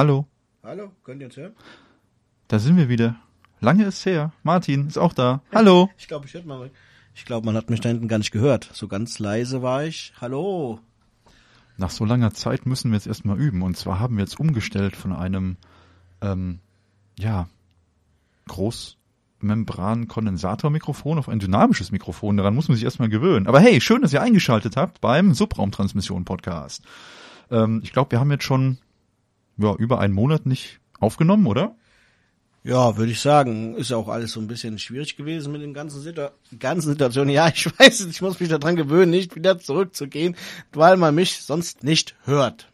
[0.00, 0.24] Hallo.
[0.62, 0.92] Hallo.
[1.04, 1.52] Könnt ihr uns hören?
[2.48, 3.16] Da sind wir wieder.
[3.60, 4.32] Lange ist her.
[4.42, 5.42] Martin ist auch da.
[5.52, 5.90] Hallo.
[5.98, 6.70] Ich glaube, ich hört mal.
[7.14, 8.70] Ich glaube, man hat mich da hinten gar nicht gehört.
[8.72, 10.14] So ganz leise war ich.
[10.18, 10.80] Hallo.
[11.76, 13.60] Nach so langer Zeit müssen wir jetzt erstmal üben.
[13.60, 15.58] Und zwar haben wir jetzt umgestellt von einem,
[16.22, 16.60] ähm,
[17.18, 17.50] ja,
[18.48, 22.38] Großmembran-Kondensatormikrofon auf ein dynamisches Mikrofon.
[22.38, 23.46] Daran muss man sich erstmal gewöhnen.
[23.46, 26.84] Aber hey, schön, dass ihr eingeschaltet habt beim Subraumtransmission-Podcast.
[27.50, 28.78] Ähm, ich glaube, wir haben jetzt schon
[29.60, 31.76] ja, über einen Monat nicht aufgenommen, oder?
[32.62, 35.72] Ja, würde ich sagen, ist ja auch alles so ein bisschen schwierig gewesen mit den
[35.72, 37.32] ganzen, Situ ganzen Situationen.
[37.32, 40.36] Ja, ich weiß, ich muss mich daran gewöhnen, nicht wieder zurückzugehen,
[40.72, 42.70] weil man mich sonst nicht hört.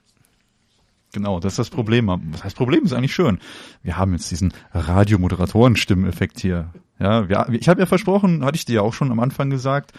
[1.12, 2.08] Genau, das ist das Problem.
[2.32, 2.84] Was heißt Problem?
[2.84, 3.38] Ist eigentlich schön.
[3.82, 6.74] Wir haben jetzt diesen Radiomoderatoren-Stimmeneffekt hier.
[6.98, 9.92] Ja, wir, ich habe ja versprochen, hatte ich dir ja auch schon am Anfang gesagt,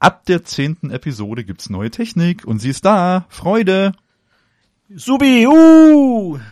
[0.00, 3.26] ab der zehnten Episode gibt's neue Technik und sie ist da.
[3.28, 3.92] Freude.
[4.94, 6.38] Subi, uh!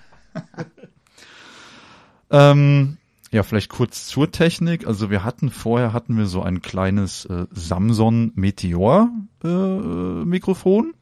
[2.31, 2.99] Ähm,
[3.31, 4.87] ja, vielleicht kurz zur Technik.
[4.87, 9.09] Also wir hatten vorher hatten wir so ein kleines äh, Samsung Meteor
[9.43, 10.93] äh, Mikrofon.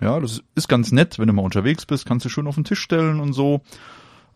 [0.00, 2.64] Ja, das ist ganz nett, wenn du mal unterwegs bist, kannst du schön auf den
[2.64, 3.60] Tisch stellen und so.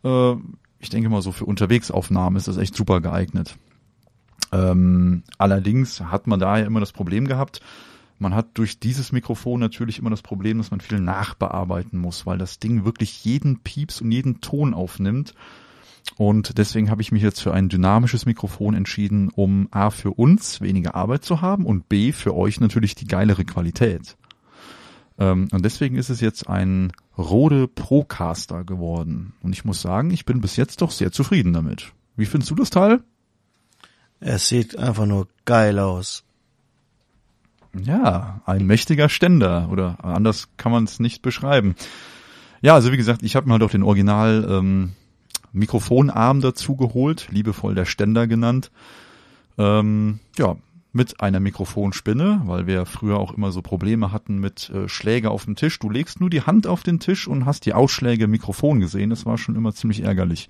[0.05, 0.37] Äh,
[0.79, 3.57] ich denke mal so für Unterwegsaufnahmen ist das echt super geeignet.
[4.53, 7.61] Ähm, allerdings hat man da ja immer das Problem gehabt,
[8.19, 12.39] man hat durch dieses Mikrofon natürlich immer das Problem, dass man viel nachbearbeiten muss, weil
[12.39, 15.34] das Ding wirklich jeden Pieps und jeden Ton aufnimmt.
[16.17, 20.60] Und deswegen habe ich mich jetzt für ein dynamisches Mikrofon entschieden, um A für uns
[20.60, 24.16] weniger Arbeit zu haben und B für euch natürlich die geilere Qualität.
[25.19, 29.34] Ähm, und deswegen ist es jetzt ein Rode Procaster geworden.
[29.43, 31.93] Und ich muss sagen, ich bin bis jetzt doch sehr zufrieden damit.
[32.16, 33.03] Wie findest du das Teil?
[34.21, 36.25] Es sieht einfach nur geil aus.
[37.82, 41.75] Ja, ein mächtiger Ständer oder anders kann man es nicht beschreiben.
[42.62, 44.92] Ja, also wie gesagt, ich habe mir halt auch den Original ähm,
[45.53, 48.70] Mikrofonarm dazu geholt, liebevoll der Ständer genannt.
[49.59, 50.56] Ähm, ja,
[50.97, 55.44] mit einer Mikrofonspinne, weil wir früher auch immer so Probleme hatten mit äh, Schläge auf
[55.44, 55.78] dem Tisch.
[55.78, 59.10] Du legst nur die Hand auf den Tisch und hast die Ausschläge im Mikrofon gesehen.
[59.10, 60.48] Das war schon immer ziemlich ärgerlich.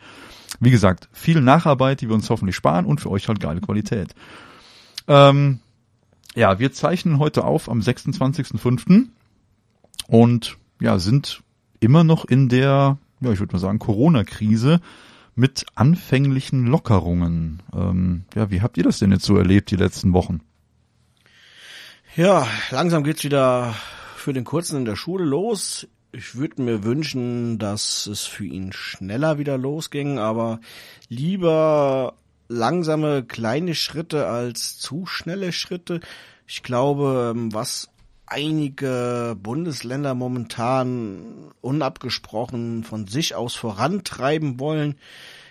[0.60, 4.15] Wie gesagt, viel Nacharbeit, die wir uns hoffentlich sparen und für euch halt geile Qualität.
[5.09, 5.59] Ähm,
[6.36, 9.06] ja, wir zeichnen heute auf am 26.05.
[10.06, 11.42] und ja, sind
[11.80, 14.80] immer noch in der, ja, ich würde mal sagen, Corona-Krise
[15.34, 17.62] mit anfänglichen Lockerungen.
[17.74, 20.41] Ähm, ja, wie habt ihr das denn jetzt so erlebt die letzten Wochen?
[22.16, 23.74] Ja, langsam geht's wieder
[24.16, 25.88] für den Kurzen in der Schule los.
[26.12, 30.60] Ich würde mir wünschen, dass es für ihn schneller wieder losging, aber
[31.08, 32.14] lieber
[32.49, 36.01] langsame kleine Schritte als zu schnelle Schritte.
[36.47, 37.89] Ich glaube, ähm, was
[38.27, 44.97] einige Bundesländer momentan unabgesprochen von sich aus vorantreiben wollen,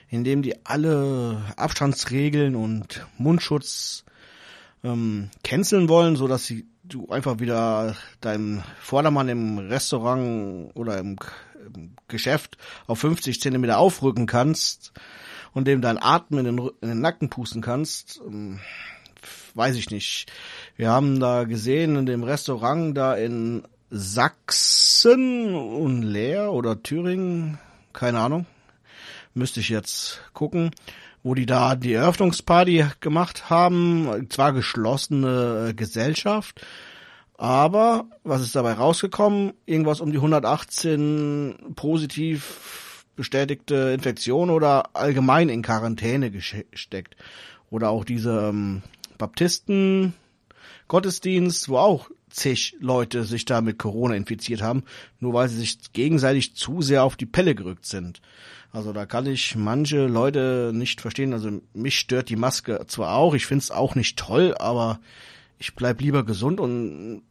[0.09, 4.03] indem die alle Abstandsregeln und Mundschutz
[4.83, 6.51] ähm, canceln wollen, so dass
[6.83, 11.17] du einfach wieder deinen Vordermann im Restaurant oder im,
[11.73, 12.57] im Geschäft
[12.87, 14.93] auf 50 Zentimeter aufrücken kannst
[15.55, 18.59] und dem dein Atmen in den, in den Nacken pusten kannst, ähm,
[19.55, 20.31] weiß ich nicht.
[20.75, 27.57] Wir haben da gesehen in dem Restaurant da in Sachsen und Leer oder Thüringen,
[27.93, 28.45] keine Ahnung,
[29.33, 30.71] müsste ich jetzt gucken,
[31.23, 34.27] wo die da die Eröffnungsparty gemacht haben.
[34.29, 36.65] Zwar geschlossene Gesellschaft,
[37.37, 39.53] aber was ist dabei rausgekommen?
[39.65, 42.84] Irgendwas um die 118 positiv
[43.15, 47.15] bestätigte Infektionen oder allgemein in Quarantäne gesteckt.
[47.69, 48.83] Oder auch diese ähm,
[49.17, 50.13] Baptisten
[50.87, 54.83] Gottesdienst, wo auch zig Leute sich da mit Corona infiziert haben,
[55.19, 58.21] nur weil sie sich gegenseitig zu sehr auf die Pelle gerückt sind.
[58.71, 61.33] Also da kann ich manche Leute nicht verstehen.
[61.33, 64.99] Also mich stört die Maske zwar auch, ich find's auch nicht toll, aber
[65.57, 67.23] ich bleib lieber gesund und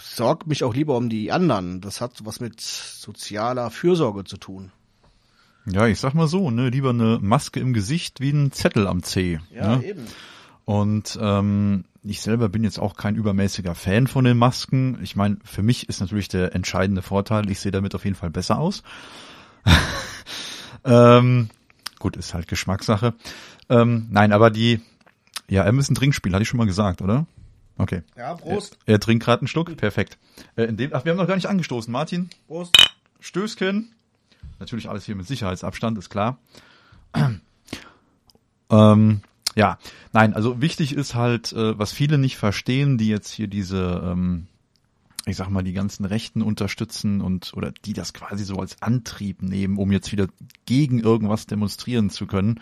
[0.00, 1.80] sorg mich auch lieber um die anderen.
[1.80, 4.70] Das hat was mit sozialer Fürsorge zu tun.
[5.66, 9.02] Ja, ich sag mal so, ne, lieber eine Maske im Gesicht wie ein Zettel am
[9.02, 9.38] Zeh.
[9.54, 9.84] Ja, ne?
[9.84, 10.06] eben.
[10.64, 14.98] Und ähm, ich selber bin jetzt auch kein übermäßiger Fan von den Masken.
[15.02, 18.30] Ich meine, für mich ist natürlich der entscheidende Vorteil, ich sehe damit auf jeden Fall
[18.30, 18.82] besser aus.
[20.84, 21.48] ähm,
[21.98, 23.14] gut, ist halt Geschmackssache.
[23.68, 24.80] Ähm, nein, aber die,
[25.48, 27.26] ja, er ist ein Trinkspiel, hatte ich schon mal gesagt, oder?
[27.78, 28.02] Okay.
[28.16, 28.78] Ja, Prost.
[28.86, 30.18] Er, er trinkt gerade einen Schluck, perfekt.
[30.56, 32.30] Äh, in dem, ach, wir haben noch gar nicht angestoßen, Martin.
[32.46, 32.76] Prost.
[33.20, 33.92] Stößchen.
[34.62, 36.38] Natürlich alles hier mit Sicherheitsabstand, ist klar.
[38.70, 39.20] ähm,
[39.56, 39.76] ja,
[40.12, 44.46] nein, also wichtig ist halt, äh, was viele nicht verstehen, die jetzt hier diese, ähm,
[45.26, 49.42] ich sag mal, die ganzen Rechten unterstützen und oder die das quasi so als Antrieb
[49.42, 50.28] nehmen, um jetzt wieder
[50.64, 52.60] gegen irgendwas demonstrieren zu können,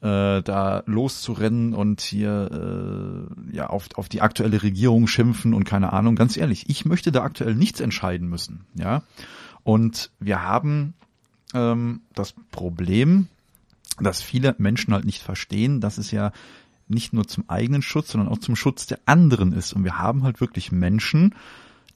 [0.00, 5.92] äh, da loszurennen und hier äh, ja auf, auf die aktuelle Regierung schimpfen und keine
[5.92, 6.16] Ahnung.
[6.16, 9.02] Ganz ehrlich, ich möchte da aktuell nichts entscheiden müssen, ja.
[9.64, 10.94] Und wir haben
[11.54, 13.28] ähm, das Problem,
[13.98, 16.32] dass viele Menschen halt nicht verstehen, dass es ja
[16.88, 19.72] nicht nur zum eigenen Schutz, sondern auch zum Schutz der anderen ist.
[19.72, 21.34] Und wir haben halt wirklich Menschen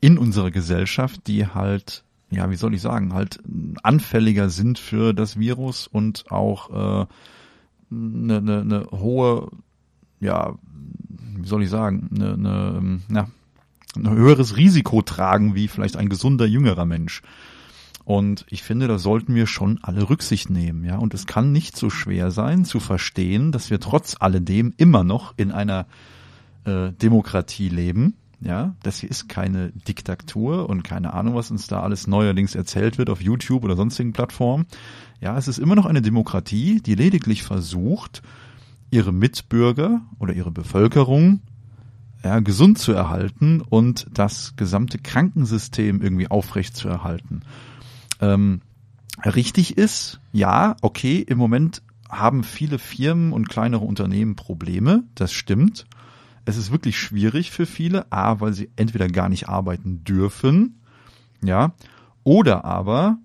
[0.01, 3.41] in unserer Gesellschaft, die halt, ja, wie soll ich sagen, halt
[3.83, 7.07] anfälliger sind für das Virus und auch äh,
[7.91, 9.51] eine, eine, eine hohe,
[10.21, 10.55] ja,
[11.37, 13.29] wie soll ich sagen, eine, eine, ja,
[13.97, 17.23] ein höheres Risiko tragen wie vielleicht ein gesunder jüngerer Mensch.
[18.05, 20.99] Und ich finde, da sollten wir schon alle Rücksicht nehmen, ja.
[20.99, 25.33] Und es kann nicht so schwer sein zu verstehen, dass wir trotz alledem immer noch
[25.37, 25.87] in einer
[26.65, 28.75] äh, Demokratie leben, ja.
[28.83, 33.09] Das hier ist keine Diktatur und keine Ahnung, was uns da alles neuerdings erzählt wird
[33.09, 34.67] auf YouTube oder sonstigen Plattformen.
[35.23, 38.23] Ja, es ist immer noch eine Demokratie, die lediglich versucht,
[38.91, 41.41] ihre Mitbürger oder ihre Bevölkerung
[42.23, 47.41] ja, gesund zu erhalten und das gesamte Krankensystem irgendwie aufrecht zu erhalten
[48.25, 48.61] ähm,
[49.25, 55.87] richtig ist, ja, okay, im Moment haben viele Firmen und kleinere Unternehmen Probleme, das stimmt.
[56.45, 60.81] Es ist wirklich schwierig für viele, a, weil sie entweder gar nicht arbeiten dürfen,
[61.43, 61.75] ja,
[62.23, 63.19] oder aber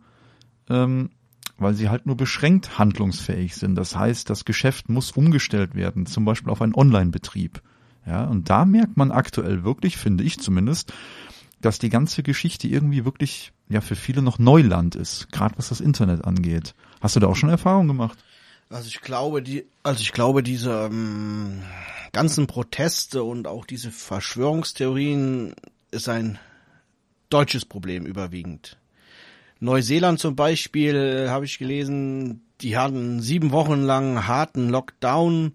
[0.69, 1.09] ähm,
[1.57, 3.75] weil sie halt nur beschränkt handlungsfähig sind.
[3.75, 7.61] Das heißt, das Geschäft muss umgestellt werden, zum Beispiel auf einen Online-Betrieb.
[8.05, 10.93] Ja, und da merkt man aktuell wirklich, finde ich zumindest,
[11.59, 15.79] dass die ganze Geschichte irgendwie wirklich ja für viele noch Neuland ist, gerade was das
[15.79, 16.73] Internet angeht.
[17.01, 18.17] Hast du da auch schon Erfahrung gemacht?
[18.69, 21.61] Also ich glaube, die, also ich glaube, diese ähm,
[22.11, 25.53] ganzen Proteste und auch diese Verschwörungstheorien
[25.91, 26.37] ist ein
[27.29, 28.77] deutsches Problem überwiegend.
[29.59, 35.53] Neuseeland zum Beispiel äh, habe ich gelesen, die hatten sieben Wochen lang harten Lockdown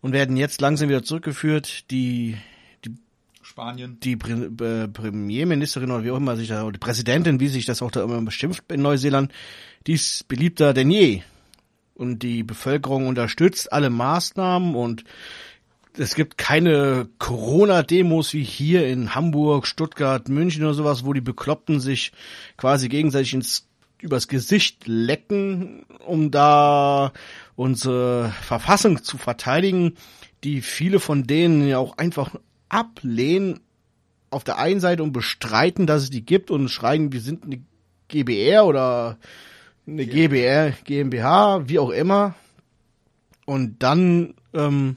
[0.00, 1.90] und werden jetzt langsam wieder zurückgeführt.
[1.90, 2.36] Die
[3.56, 3.98] Spanien.
[4.00, 7.80] Die Pre Premierministerin oder wie auch immer sich da, oder die Präsidentin, wie sich das
[7.80, 9.32] auch da immer beschimpft in Neuseeland,
[9.86, 11.22] die ist beliebter denn je.
[11.94, 15.04] Und die Bevölkerung unterstützt alle Maßnahmen und
[15.96, 21.80] es gibt keine Corona-Demos wie hier in Hamburg, Stuttgart, München oder sowas, wo die Bekloppten
[21.80, 22.12] sich
[22.58, 23.66] quasi gegenseitig ins
[24.02, 27.14] übers Gesicht lecken, um da
[27.54, 29.94] unsere Verfassung zu verteidigen,
[30.44, 32.34] die viele von denen ja auch einfach
[32.68, 33.60] ablehnen
[34.30, 37.62] auf der einen Seite und bestreiten, dass es die gibt und schreien, wir sind eine
[38.08, 39.18] GBR oder
[39.86, 42.34] eine GBR, GmbH, wie auch immer.
[43.44, 44.96] Und dann ähm,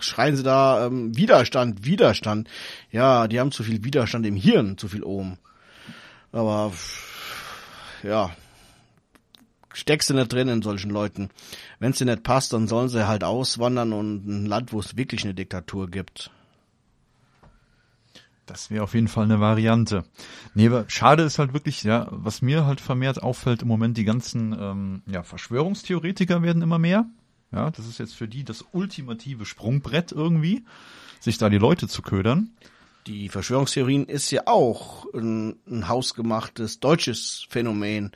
[0.00, 2.48] schreien sie da ähm, Widerstand, Widerstand.
[2.90, 5.38] Ja, die haben zu viel Widerstand im Hirn, zu viel oben.
[6.32, 6.72] Aber
[8.02, 8.30] ja,
[9.72, 11.30] steckst du nicht drin in solchen Leuten.
[11.78, 14.96] Wenn es dir nicht passt, dann sollen sie halt auswandern und ein Land, wo es
[14.96, 16.30] wirklich eine Diktatur gibt.
[18.48, 20.04] Das wäre auf jeden Fall eine Variante.
[20.54, 24.04] Nee, aber schade ist halt wirklich, ja, was mir halt vermehrt auffällt im Moment, die
[24.04, 27.06] ganzen ähm, ja, Verschwörungstheoretiker werden immer mehr.
[27.52, 30.64] Ja, das ist jetzt für die das ultimative Sprungbrett irgendwie,
[31.20, 32.50] sich da die Leute zu ködern.
[33.06, 38.12] Die Verschwörungstheorien ist ja auch ein, ein hausgemachtes deutsches Phänomen.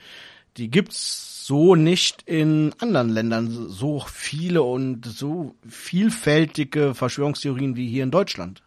[0.57, 8.05] Die gibt's so nicht in anderen Ländern so viele und so vielfältige Verschwörungstheorien wie hier
[8.05, 8.63] in Deutschland.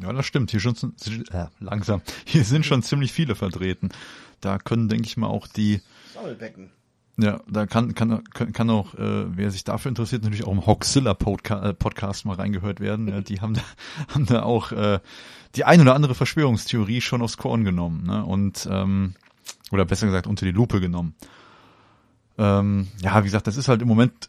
[0.00, 0.50] Ja, das stimmt.
[0.50, 0.74] Hier schon
[1.32, 2.02] äh, langsam.
[2.24, 3.90] Hier sind schon ziemlich viele vertreten.
[4.40, 5.80] Da können, denke ich mal, auch die
[6.14, 6.70] Sammelbecken.
[7.18, 11.12] Ja, da kann kann kann auch äh, wer sich dafür interessiert natürlich auch im Hoxilla
[11.12, 13.06] Podca äh, Podcast mal reingehört werden.
[13.06, 13.62] Ja, die haben da
[14.14, 14.98] haben da auch äh,
[15.54, 18.24] die ein oder andere Verschwörungstheorie schon aufs Korn genommen, ne?
[18.24, 19.14] Und ähm,
[19.70, 21.14] oder besser gesagt unter die Lupe genommen.
[22.38, 24.28] Ähm, ja, wie gesagt, das ist halt im Moment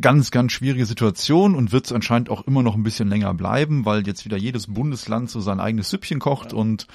[0.00, 3.84] ganz, ganz schwierige Situation und wird es anscheinend auch immer noch ein bisschen länger bleiben,
[3.84, 6.58] weil jetzt wieder jedes Bundesland so sein eigenes Süppchen kocht ja.
[6.58, 6.86] und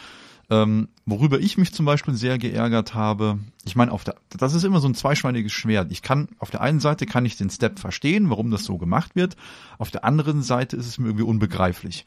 [0.52, 4.64] ähm, worüber ich mich zum Beispiel sehr geärgert habe, ich meine, auf der, das ist
[4.64, 5.92] immer so ein zweischweiniges Schwert.
[5.92, 9.16] Ich kann, auf der einen Seite kann ich den Step verstehen, warum das so gemacht
[9.16, 9.36] wird.
[9.78, 12.04] Auf der anderen Seite ist es mir irgendwie unbegreiflich.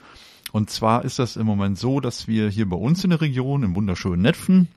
[0.51, 3.63] Und zwar ist das im Moment so, dass wir hier bei uns in der Region,
[3.63, 4.69] im wunderschönen Netfen,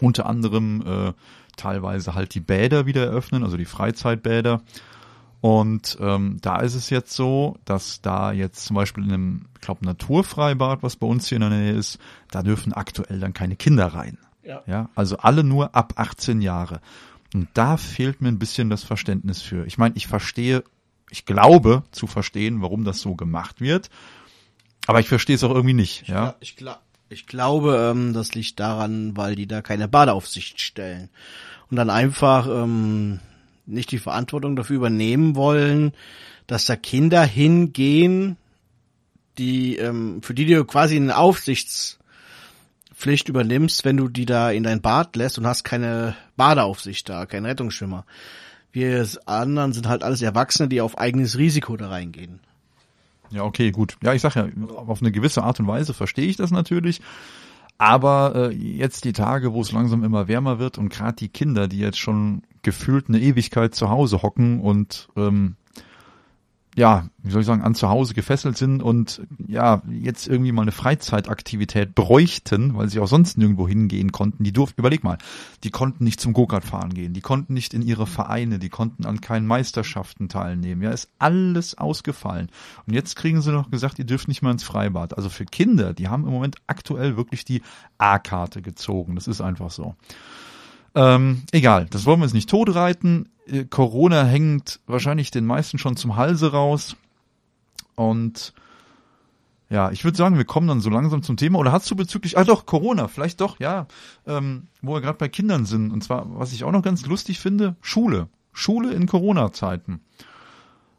[0.00, 1.12] unter anderem äh,
[1.56, 4.62] teilweise halt die Bäder wieder eröffnen, also die Freizeitbäder.
[5.40, 9.60] Und ähm, da ist es jetzt so, dass da jetzt zum Beispiel in einem, ich
[9.60, 11.98] glaube, Naturfreibad, was bei uns hier in der Nähe ist,
[12.30, 14.18] da dürfen aktuell dann keine Kinder rein.
[14.42, 14.62] Ja.
[14.66, 14.90] ja.
[14.94, 16.80] Also alle nur ab 18 Jahre.
[17.34, 19.66] Und da fehlt mir ein bisschen das Verständnis für.
[19.66, 20.64] Ich meine, ich verstehe,
[21.10, 23.90] ich glaube zu verstehen, warum das so gemacht wird.
[24.86, 26.34] Aber ich verstehe es auch irgendwie nicht, ich ja.
[26.40, 26.80] Ich, glaub,
[27.10, 31.10] ich glaube, ähm, das liegt daran, weil die da keine Badeaufsicht stellen.
[31.70, 33.20] Und dann einfach ähm,
[33.68, 35.92] nicht die Verantwortung dafür übernehmen wollen,
[36.46, 38.36] dass da Kinder hingehen,
[39.36, 44.80] die, ähm, für die du quasi eine Aufsichtspflicht übernimmst, wenn du die da in dein
[44.80, 48.04] Bad lässt und hast keine Badeaufsicht da, kein Rettungsschwimmer.
[48.72, 52.40] Wir anderen sind halt alles Erwachsene, die auf eigenes Risiko da reingehen.
[53.30, 53.96] Ja, okay, gut.
[54.02, 57.00] Ja, ich sag ja, auf eine gewisse Art und Weise verstehe ich das natürlich.
[57.78, 61.68] Aber äh, jetzt die Tage, wo es langsam immer wärmer wird und gerade die Kinder,
[61.68, 65.56] die jetzt schon gefühlt eine Ewigkeit zu Hause hocken und ähm,
[66.78, 70.62] ja, wie soll ich sagen, an zu Hause gefesselt sind und ja, jetzt irgendwie mal
[70.62, 74.44] eine Freizeitaktivität bräuchten, weil sie auch sonst nirgendwo hingehen konnten.
[74.44, 75.18] Die durften, überleg mal,
[75.64, 79.06] die konnten nicht zum Go-Kart fahren gehen, die konnten nicht in ihre Vereine, die konnten
[79.06, 80.80] an keinen Meisterschaften teilnehmen.
[80.80, 82.48] Ja, ist alles ausgefallen.
[82.86, 85.16] Und jetzt kriegen sie noch gesagt, ihr dürft nicht mal ins Freibad.
[85.16, 87.62] Also für Kinder, die haben im Moment aktuell wirklich die
[87.98, 89.16] A-Karte gezogen.
[89.16, 89.96] Das ist einfach so.
[90.94, 93.28] Ähm, egal, das wollen wir jetzt nicht totreiten.
[93.46, 96.96] Äh, Corona hängt wahrscheinlich den meisten schon zum Halse raus.
[97.94, 98.54] Und
[99.70, 101.58] ja, ich würde sagen, wir kommen dann so langsam zum Thema.
[101.58, 103.86] Oder hast du bezüglich, ah doch, Corona, vielleicht doch, ja,
[104.26, 105.92] ähm, wo wir gerade bei Kindern sind.
[105.92, 108.28] Und zwar, was ich auch noch ganz lustig finde, Schule.
[108.52, 110.00] Schule in Corona-Zeiten.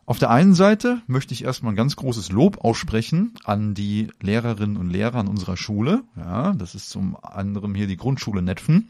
[0.06, 4.78] Auf der einen Seite möchte ich erstmal ein ganz großes Lob aussprechen an die Lehrerinnen
[4.78, 6.02] und Lehrer an unserer Schule.
[6.16, 8.90] Ja, das ist zum anderen hier die Grundschule Netfen,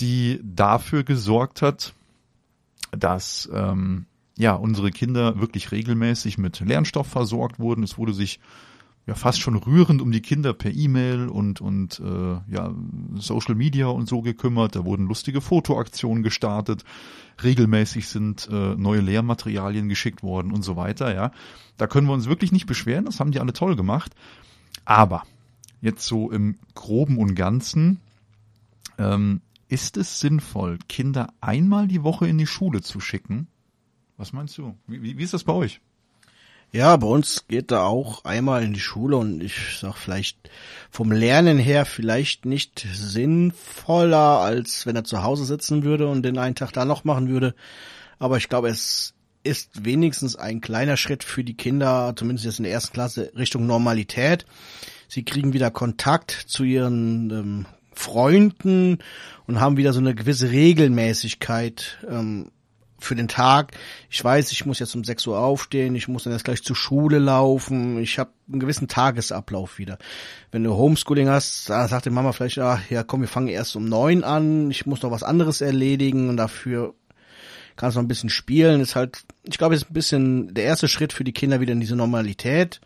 [0.00, 1.94] die dafür gesorgt hat,
[2.92, 7.82] dass ähm, ja unsere Kinder wirklich regelmäßig mit Lernstoff versorgt wurden.
[7.82, 8.40] Es wurde sich
[9.06, 12.74] ja fast schon rührend um die Kinder per E-Mail und und äh, ja
[13.16, 14.74] Social Media und so gekümmert.
[14.74, 16.84] Da wurden lustige Fotoaktionen gestartet.
[17.42, 21.14] Regelmäßig sind äh, neue Lehrmaterialien geschickt worden und so weiter.
[21.14, 21.30] Ja,
[21.76, 23.04] da können wir uns wirklich nicht beschweren.
[23.04, 24.14] Das haben die alle toll gemacht.
[24.84, 25.22] Aber
[25.80, 28.00] jetzt so im Groben und Ganzen
[28.98, 33.48] ähm, ist es sinnvoll, Kinder einmal die Woche in die Schule zu schicken?
[34.16, 34.76] Was meinst du?
[34.86, 35.80] Wie, wie ist das bei euch?
[36.72, 40.50] Ja, bei uns geht er auch einmal in die Schule und ich sag vielleicht
[40.90, 46.38] vom Lernen her vielleicht nicht sinnvoller, als wenn er zu Hause sitzen würde und den
[46.38, 47.54] einen Tag da noch machen würde.
[48.18, 52.64] Aber ich glaube, es ist wenigstens ein kleiner Schritt für die Kinder, zumindest jetzt in
[52.64, 54.44] der ersten Klasse, Richtung Normalität.
[55.08, 58.98] Sie kriegen wieder Kontakt zu ihren ähm, Freunden
[59.46, 62.50] und haben wieder so eine gewisse Regelmäßigkeit ähm,
[62.98, 63.72] für den Tag.
[64.10, 66.76] Ich weiß, ich muss jetzt um 6 Uhr aufstehen, ich muss dann erst gleich zur
[66.76, 69.98] Schule laufen, ich habe einen gewissen Tagesablauf wieder.
[70.50, 73.76] Wenn du Homeschooling hast, da sagt die Mama vielleicht, ah, ja komm, wir fangen erst
[73.76, 76.94] um neun an, ich muss noch was anderes erledigen und dafür
[77.76, 78.80] kannst du noch ein bisschen spielen.
[78.80, 81.80] Ist halt, ich glaube, ist ein bisschen der erste Schritt für die Kinder wieder in
[81.80, 82.80] diese Normalität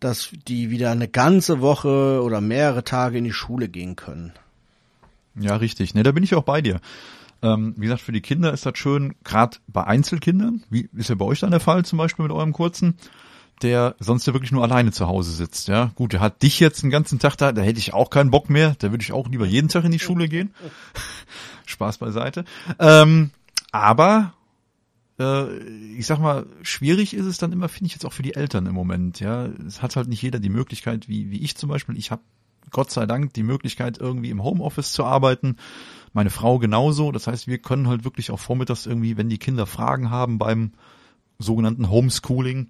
[0.00, 4.32] dass die wieder eine ganze Woche oder mehrere Tage in die Schule gehen können.
[5.38, 5.94] Ja, richtig.
[5.94, 6.80] Ne, da bin ich auch bei dir.
[7.42, 11.14] Ähm, wie gesagt, für die Kinder ist das schön, gerade bei Einzelkindern, wie ist ja
[11.14, 12.96] bei euch dann der Fall, zum Beispiel mit eurem kurzen,
[13.62, 15.68] der sonst ja wirklich nur alleine zu Hause sitzt.
[15.68, 18.30] Ja, gut, der hat dich jetzt den ganzen Tag da, da hätte ich auch keinen
[18.30, 20.54] Bock mehr, da würde ich auch lieber jeden Tag in die Schule gehen.
[21.66, 22.44] Spaß beiseite.
[22.78, 23.30] Ähm,
[23.72, 24.34] aber
[25.20, 25.58] äh,
[25.96, 28.66] ich sag mal, schwierig ist es dann immer, finde ich jetzt auch für die Eltern
[28.66, 29.20] im Moment.
[29.20, 31.96] Ja, es hat halt nicht jeder die Möglichkeit, wie wie ich zum Beispiel.
[31.98, 32.22] Ich habe
[32.70, 35.56] Gott sei Dank die Möglichkeit, irgendwie im Homeoffice zu arbeiten.
[36.12, 37.12] Meine Frau genauso.
[37.12, 40.72] Das heißt, wir können halt wirklich auch vormittags irgendwie, wenn die Kinder Fragen haben beim
[41.38, 42.68] sogenannten Homeschooling,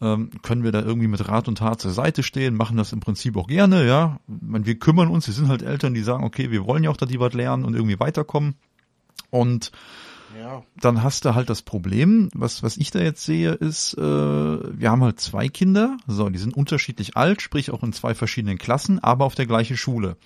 [0.00, 3.00] ähm, können wir da irgendwie mit Rat und Tat zur Seite stehen, machen das im
[3.00, 4.20] Prinzip auch gerne, ja.
[4.26, 6.98] Meine, wir kümmern uns, wir sind halt Eltern, die sagen, okay, wir wollen ja auch,
[6.98, 8.56] dass die was lernen und irgendwie weiterkommen.
[9.30, 9.72] Und
[10.80, 14.90] Dann hast du halt das Problem, was, was ich da jetzt sehe, ist, äh, wir
[14.90, 18.98] haben halt zwei Kinder, so, die sind unterschiedlich alt, sprich auch in zwei verschiedenen Klassen,
[19.02, 20.16] aber auf der gleichen Schule.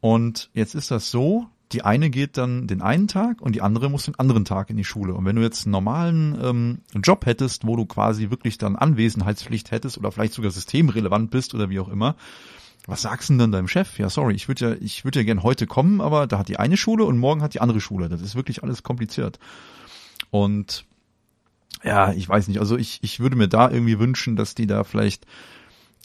[0.00, 3.90] Und jetzt ist das so, die eine geht dann den einen Tag und die andere
[3.90, 5.14] muss den anderen Tag in die Schule.
[5.14, 9.70] Und wenn du jetzt einen normalen ähm, Job hättest, wo du quasi wirklich dann Anwesenheitspflicht
[9.70, 12.16] hättest oder vielleicht sogar systemrelevant bist oder wie auch immer,
[12.86, 13.98] was sagst du denn deinem Chef?
[13.98, 16.58] Ja, sorry, ich würde ja, ich würde ja gern heute kommen, aber da hat die
[16.58, 18.08] eine Schule und morgen hat die andere Schule.
[18.08, 19.38] Das ist wirklich alles kompliziert.
[20.30, 20.84] Und
[21.84, 22.60] ja, ich weiß nicht.
[22.60, 25.26] Also ich, ich würde mir da irgendwie wünschen, dass die da vielleicht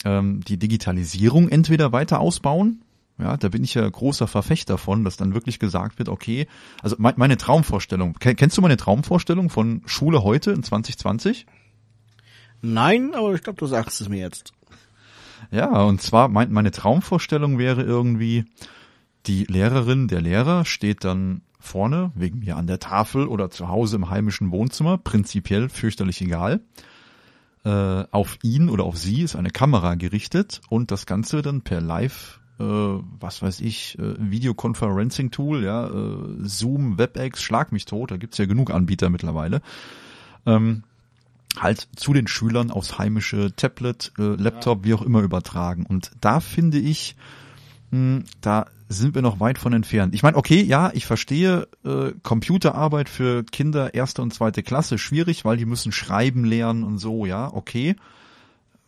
[0.06, 2.82] ähm, die Digitalisierung entweder weiter ausbauen.
[3.20, 6.48] Ja, da bin ich ja großer Verfechter von, dass dann wirklich gesagt wird, okay,
[6.82, 11.46] also me meine Traumvorstellung, kennst du meine Traumvorstellung von Schule heute in 2020?
[12.62, 14.54] Nein, aber ich glaube, du sagst es mir jetzt.
[15.52, 18.46] Ja, und zwar mein, meine Traumvorstellung wäre irgendwie,
[19.26, 23.96] Die Lehrerin, der Lehrer steht dann vorne, wegen mir an der Tafel oder zu Hause
[23.96, 26.60] im heimischen Wohnzimmer, prinzipiell fürchterlich egal.
[27.64, 31.80] Äh, auf ihn oder auf sie ist eine Kamera gerichtet und das Ganze dann per
[31.80, 38.18] Live, äh, was weiß ich, äh, Videoconferencing-Tool, ja, äh, Zoom, WebEx, schlag mich tot, da
[38.18, 39.62] gibt's ja genug Anbieter mittlerweile.
[40.46, 40.84] Ähm,
[41.58, 44.84] halt zu den Schülern aufs heimische Tablet, äh, Laptop, ja.
[44.86, 45.86] wie auch immer übertragen.
[45.86, 47.16] Und da finde ich,
[47.92, 50.14] mh, hm, da sind wir noch weit von entfernt.
[50.14, 55.46] Ich meine, okay, ja, ich verstehe äh, Computerarbeit für Kinder erste und zweite Klasse schwierig,
[55.46, 57.96] weil die müssen schreiben lernen und so, ja, okay,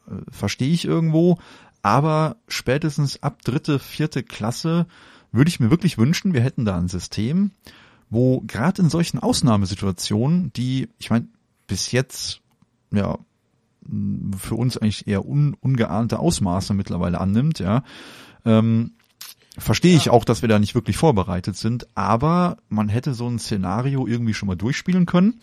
[0.07, 1.39] äh, verstehe ich irgendwo.
[1.81, 4.85] Aber spätestens ab dritte, vierte Klasse
[5.31, 7.51] würde ich mir wirklich wünschen, wir hätten da ein System,
[8.09, 11.27] wo gerade in solchen Ausnahmesituationen, die, ich meine,
[11.67, 12.41] bis jetzt
[12.91, 13.17] ja
[14.37, 17.83] für uns eigentlich eher un, ungeahnte Ausmaße mittlerweile annimmt, ja,
[18.45, 18.91] ähm,
[19.57, 19.97] Verstehe ja.
[19.97, 24.05] ich auch, dass wir da nicht wirklich vorbereitet sind, aber man hätte so ein Szenario
[24.05, 25.39] irgendwie schon mal durchspielen können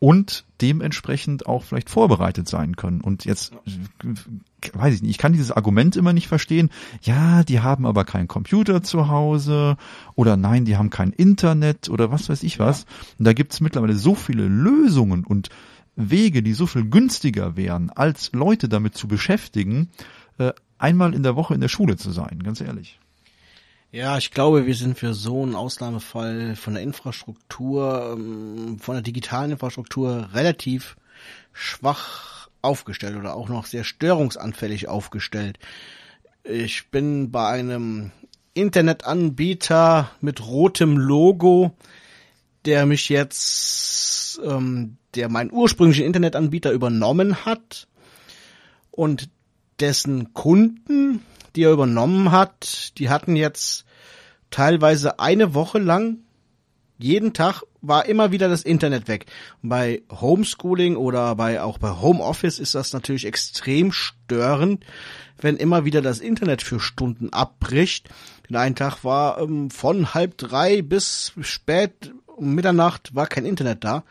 [0.00, 3.00] und dementsprechend auch vielleicht vorbereitet sein können.
[3.00, 3.52] Und jetzt
[4.72, 6.70] weiß ich nicht, ich kann dieses Argument immer nicht verstehen.
[7.02, 9.76] Ja, die haben aber keinen Computer zu Hause
[10.16, 12.86] oder nein, die haben kein Internet oder was weiß ich was.
[13.18, 15.48] Und da gibt's mittlerweile so viele Lösungen und
[15.98, 19.90] Wege, die so viel günstiger wären, als Leute damit zu beschäftigen,
[20.38, 22.98] äh, einmal in der Woche in der Schule zu sein, ganz ehrlich.
[23.90, 29.02] Ja, ich glaube, wir sind für so einen Ausnahmefall von der Infrastruktur, ähm, von der
[29.02, 30.96] digitalen Infrastruktur relativ
[31.52, 35.58] schwach aufgestellt oder auch noch sehr störungsanfällig aufgestellt.
[36.44, 38.12] Ich bin bei einem
[38.52, 41.74] Internetanbieter mit rotem Logo,
[42.66, 47.88] der mich jetzt, ähm, der meinen ursprünglichen Internetanbieter übernommen hat
[48.90, 49.28] und
[49.80, 51.22] dessen Kunden
[51.58, 53.84] die er übernommen hat, die hatten jetzt
[54.50, 56.18] teilweise eine Woche lang
[56.98, 59.26] jeden Tag war immer wieder das Internet weg.
[59.62, 64.84] bei Homeschooling oder bei auch bei Homeoffice ist das natürlich extrem störend,
[65.40, 68.08] wenn immer wieder das Internet für Stunden abbricht.
[68.48, 73.82] Den einen Tag war ähm, von halb drei bis spät um Mitternacht war kein Internet
[73.82, 74.04] da,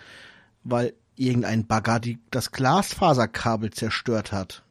[0.70, 4.64] weil irgendein Bagger die, das Glasfaserkabel zerstört hat.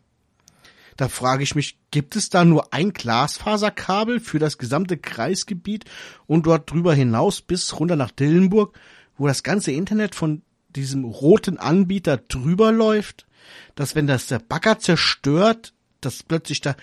[0.97, 5.85] Da frage ich mich, gibt es da nur ein Glasfaserkabel für das gesamte Kreisgebiet
[6.27, 8.79] und dort drüber hinaus bis runter nach Dillenburg,
[9.19, 13.27] wo das ganze Internet von diesem roten Anbieter drüber läuft,
[13.75, 16.77] dass wenn das der Bagger zerstört, dass plötzlich da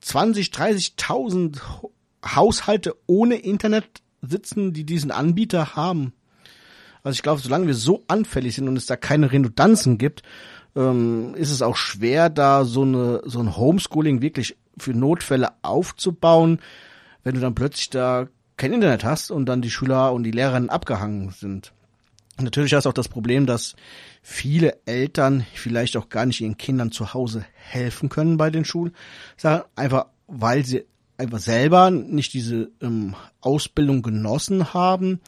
[0.00, 1.58] 20, 30.000
[2.24, 6.12] Haushalte ohne Internet sitzen, die diesen Anbieter haben.
[7.02, 10.22] Also ich glaube, solange wir so anfällig sind und es da keine Redundanzen gibt,
[10.76, 16.60] ähm, ist es auch schwer, da so eine so ein Homeschooling wirklich für Notfälle aufzubauen,
[17.24, 20.70] wenn du dann plötzlich da kein Internet hast und dann die Schüler und die Lehrerinnen
[20.70, 21.72] abgehangen sind.
[22.40, 23.76] Natürlich hast du auch das Problem, dass
[24.22, 28.94] viele Eltern vielleicht auch gar nicht ihren Kindern zu Hause helfen können bei den Schulen,
[29.76, 30.84] einfach weil sie
[31.18, 35.20] einfach selber nicht diese ähm, Ausbildung genossen haben,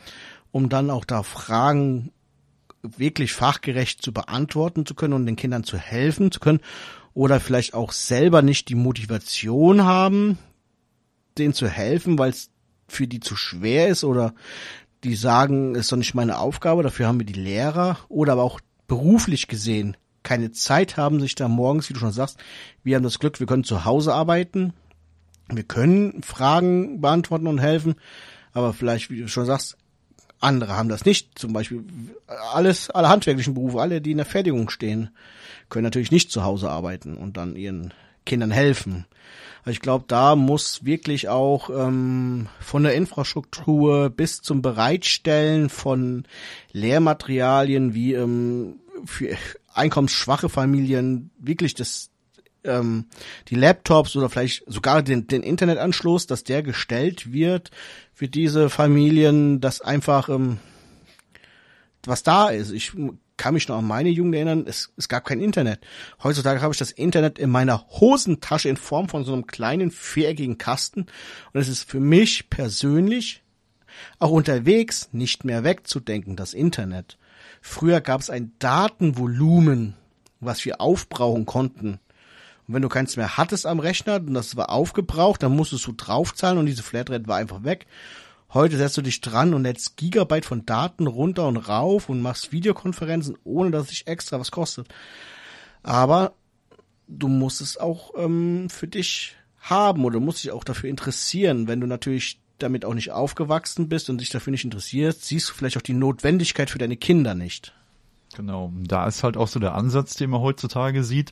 [0.54, 2.12] um dann auch da Fragen
[2.80, 6.60] wirklich fachgerecht zu beantworten zu können und den Kindern zu helfen zu können
[7.12, 10.38] oder vielleicht auch selber nicht die Motivation haben,
[11.38, 12.50] denen zu helfen, weil es
[12.86, 14.32] für die zu schwer ist oder
[15.02, 18.60] die sagen, ist doch nicht meine Aufgabe, dafür haben wir die Lehrer oder aber auch
[18.86, 22.38] beruflich gesehen keine Zeit haben, sich da morgens, wie du schon sagst,
[22.84, 24.72] wir haben das Glück, wir können zu Hause arbeiten,
[25.48, 27.96] wir können Fragen beantworten und helfen,
[28.52, 29.78] aber vielleicht, wie du schon sagst,
[30.44, 31.38] andere haben das nicht.
[31.38, 31.84] Zum Beispiel
[32.52, 35.10] alles, alle handwerklichen Berufe, alle, die in der Fertigung stehen,
[35.68, 37.92] können natürlich nicht zu Hause arbeiten und dann ihren
[38.24, 39.06] Kindern helfen.
[39.60, 46.24] Also ich glaube, da muss wirklich auch ähm, von der Infrastruktur bis zum Bereitstellen von
[46.72, 49.36] Lehrmaterialien wie ähm, für
[49.72, 52.10] einkommensschwache Familien wirklich das
[52.64, 53.06] ähm,
[53.48, 57.70] die Laptops oder vielleicht sogar den, den Internetanschluss, dass der gestellt wird
[58.12, 60.58] für diese Familien, dass einfach ähm,
[62.06, 62.70] was da ist.
[62.70, 62.92] Ich
[63.36, 65.80] kann mich noch an meine Jugend erinnern, es, es gab kein Internet.
[66.22, 70.58] Heutzutage habe ich das Internet in meiner Hosentasche in Form von so einem kleinen viereckigen
[70.58, 71.06] Kasten
[71.52, 73.42] und es ist für mich persönlich
[74.18, 77.18] auch unterwegs nicht mehr wegzudenken, das Internet.
[77.60, 79.94] Früher gab es ein Datenvolumen,
[80.40, 81.98] was wir aufbrauchen konnten.
[82.66, 85.92] Und wenn du keins mehr hattest am Rechner und das war aufgebraucht, dann musstest du
[85.92, 87.86] draufzahlen und diese Flatrate war einfach weg.
[88.52, 92.52] Heute setzt du dich dran und lädst Gigabyte von Daten runter und rauf und machst
[92.52, 94.86] Videokonferenzen, ohne dass sich extra was kostet.
[95.82, 96.34] Aber
[97.08, 101.66] du musst es auch ähm, für dich haben oder musst dich auch dafür interessieren.
[101.66, 105.54] Wenn du natürlich damit auch nicht aufgewachsen bist und dich dafür nicht interessierst, siehst du
[105.54, 107.74] vielleicht auch die Notwendigkeit für deine Kinder nicht.
[108.36, 111.30] Genau, da ist halt auch so der Ansatz, den man heutzutage sieht.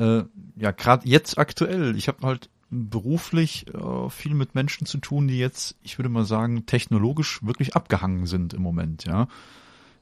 [0.00, 0.24] Äh,
[0.56, 1.94] ja, gerade jetzt aktuell.
[1.94, 6.24] Ich habe halt beruflich äh, viel mit Menschen zu tun, die jetzt, ich würde mal
[6.24, 9.04] sagen, technologisch wirklich abgehangen sind im Moment.
[9.04, 9.28] Ja,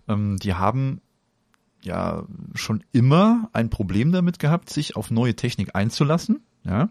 [0.06, 1.00] ähm, die haben
[1.82, 6.42] ja schon immer ein Problem damit gehabt, sich auf neue Technik einzulassen.
[6.64, 6.90] Ja,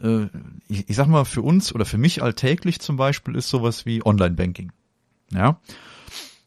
[0.00, 0.26] äh,
[0.66, 4.04] ich, ich sag mal für uns oder für mich alltäglich zum Beispiel ist sowas wie
[4.04, 4.72] Online-Banking.
[5.30, 5.60] Ja,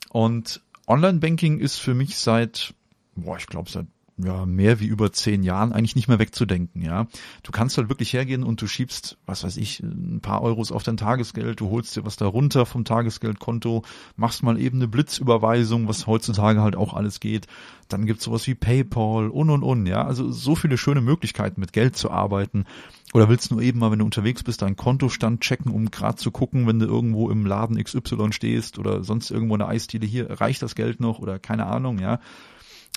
[0.10, 2.73] und Online-Banking ist für mich seit,
[3.15, 3.86] boah, ich glaube seit
[4.23, 7.07] ja, mehr wie über zehn Jahren eigentlich nicht mehr wegzudenken, ja.
[7.43, 10.84] Du kannst halt wirklich hergehen und du schiebst, was weiß ich, ein paar Euros auf
[10.84, 13.84] dein Tagesgeld, du holst dir was darunter vom Tagesgeldkonto,
[14.15, 17.47] machst mal eben eine Blitzüberweisung, was heutzutage halt auch alles geht.
[17.88, 20.05] Dann gibt's sowas wie PayPal und und und, ja.
[20.05, 22.65] Also so viele schöne Möglichkeiten mit Geld zu arbeiten.
[23.13, 26.15] Oder willst du nur eben mal, wenn du unterwegs bist, deinen Kontostand checken, um gerade
[26.15, 30.39] zu gucken, wenn du irgendwo im Laden XY stehst oder sonst irgendwo eine Eisdiele hier,
[30.39, 32.19] reicht das Geld noch oder keine Ahnung, ja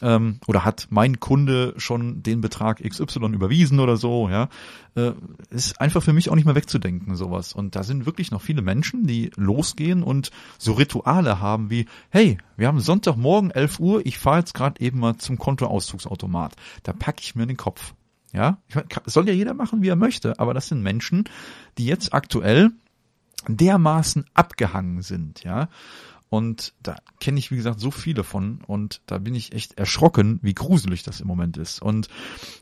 [0.03, 4.49] ähm, oder hat mein Kunde schon den Betrag XY überwiesen oder so, ja,
[4.97, 5.13] äh,
[5.51, 7.53] ist einfach für mich auch nicht mehr wegzudenken, sowas.
[7.53, 12.39] Und da sind wirklich noch viele Menschen, die losgehen und so Rituale haben wie, hey,
[12.57, 16.55] wir haben Sonntagmorgen 11 Uhr, ich fahre jetzt gerade eben mal zum Kontoauszugsautomat.
[16.83, 17.95] Da packe ich mir den Kopf.
[18.33, 21.25] Ja, ich mein, soll ja jeder machen, wie er möchte, aber das sind Menschen,
[21.79, 22.73] die jetzt aktuell
[23.47, 25.69] dermaßen abgehangen sind, ja.
[26.31, 28.61] Und da kenne ich, wie gesagt, so viele von.
[28.67, 31.81] Und da bin ich echt erschrocken, wie gruselig das im Moment ist.
[31.81, 32.09] Und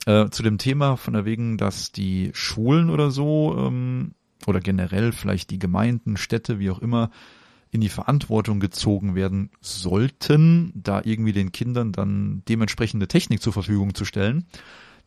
[0.07, 4.13] äh, zu dem Thema von der wegen, dass die Schulen oder so ähm,
[4.47, 7.11] oder generell vielleicht die Gemeinden, Städte, wie auch immer,
[7.71, 13.95] in die Verantwortung gezogen werden sollten, da irgendwie den Kindern dann dementsprechende Technik zur Verfügung
[13.95, 14.45] zu stellen.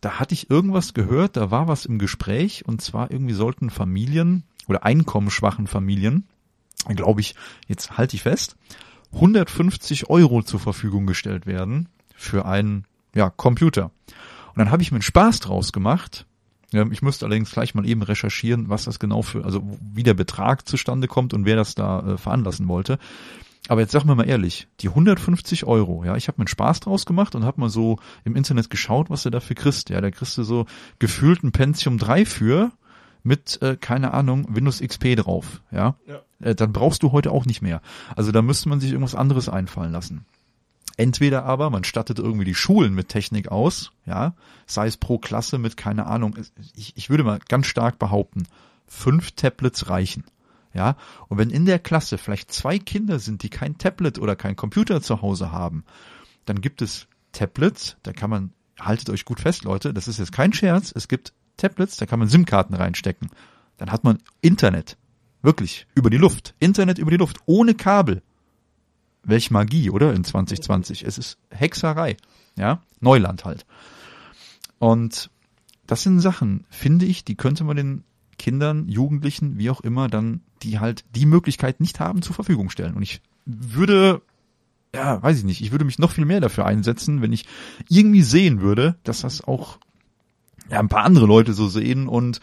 [0.02, 4.44] Da hatte ich irgendwas gehört, da war was im Gespräch und zwar irgendwie sollten Familien
[4.68, 6.28] oder einkommensschwachen Familien
[6.94, 7.36] glaube ich,
[7.68, 8.56] jetzt halte ich fest,
[9.14, 13.92] 150 Euro zur Verfügung gestellt werden für einen ja, Computer.
[14.56, 16.26] Und dann habe ich mir einen Spaß draus gemacht.
[16.72, 20.68] Ich müsste allerdings gleich mal eben recherchieren, was das genau für, also wie der Betrag
[20.68, 23.00] zustande kommt und wer das da äh, veranlassen wollte.
[23.68, 26.82] Aber jetzt sag mir mal ehrlich, die 150 Euro, ja, ich habe mir einen Spaß
[26.82, 29.90] draus gemacht und habe mal so im Internet geschaut, was du dafür kriegst.
[29.90, 30.66] Ja, da kriegst du so
[31.00, 32.72] gefühlt ein Pentium 3 für
[33.26, 36.22] mit, äh, keine Ahnung, Windows XP drauf, ja, ja.
[36.40, 37.82] Äh, dann brauchst du heute auch nicht mehr.
[38.16, 40.26] Also da müsste man sich irgendwas anderes einfallen lassen.
[40.98, 44.34] Entweder aber man stattet irgendwie die Schulen mit Technik aus, ja,
[44.66, 46.38] sei es pro Klasse mit, keine Ahnung,
[46.76, 48.48] ich, ich würde mal ganz stark behaupten,
[48.88, 50.24] fünf Tablets reichen.
[50.74, 50.98] Ja,
[51.30, 55.02] und wenn in der Klasse vielleicht zwei Kinder sind, die kein Tablet oder kein Computer
[55.02, 55.86] zu Hause haben,
[56.44, 60.34] dann gibt es Tablets, da kann man, haltet euch gut fest, Leute, das ist jetzt
[60.34, 63.30] kein Scherz, es gibt Tablets, da kann man SIM-Karten reinstecken.
[63.78, 64.98] Dann hat man Internet.
[65.42, 65.88] Wirklich.
[65.96, 66.56] Über die Luft.
[66.60, 67.38] Internet über die Luft.
[67.46, 68.22] Ohne Kabel.
[69.24, 70.14] Welch Magie, oder?
[70.14, 71.04] In 2020.
[71.04, 72.18] Es ist Hexerei.
[72.58, 72.82] Ja?
[73.00, 73.66] Neuland halt.
[74.80, 75.30] Und
[75.88, 78.04] das sind Sachen, finde ich, die könnte man den
[78.38, 82.96] Kindern, Jugendlichen, wie auch immer, dann, die halt die Möglichkeit nicht haben, zur Verfügung stellen.
[82.96, 84.22] Und ich würde,
[84.94, 87.46] ja, weiß ich nicht, ich würde mich noch viel mehr dafür einsetzen, wenn ich
[87.88, 89.80] irgendwie sehen würde, dass das auch
[90.70, 92.40] ja, ein paar andere Leute so sehen und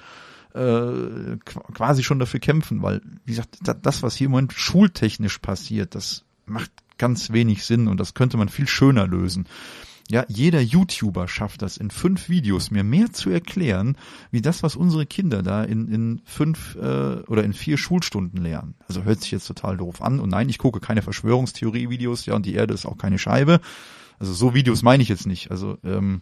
[0.55, 1.37] äh,
[1.75, 6.25] quasi schon dafür kämpfen, weil, wie gesagt, das, was hier im Moment schultechnisch passiert, das
[6.47, 9.47] macht ganz wenig Sinn und das könnte man viel schöner lösen.
[10.11, 13.97] Ja, jeder YouTuber schafft das in fünf Videos mir mehr zu erklären,
[14.31, 18.75] wie das, was unsere Kinder da in, in fünf äh, oder in vier Schulstunden lernen.
[18.89, 20.21] Also hört sich jetzt total doof an.
[20.21, 23.61] Und nein, ich gucke keine Verschwörungstheorie-Videos, ja, und die Erde ist auch keine Scheibe.
[24.19, 25.51] Also so Videos meine ich jetzt nicht.
[25.51, 26.21] Also ähm,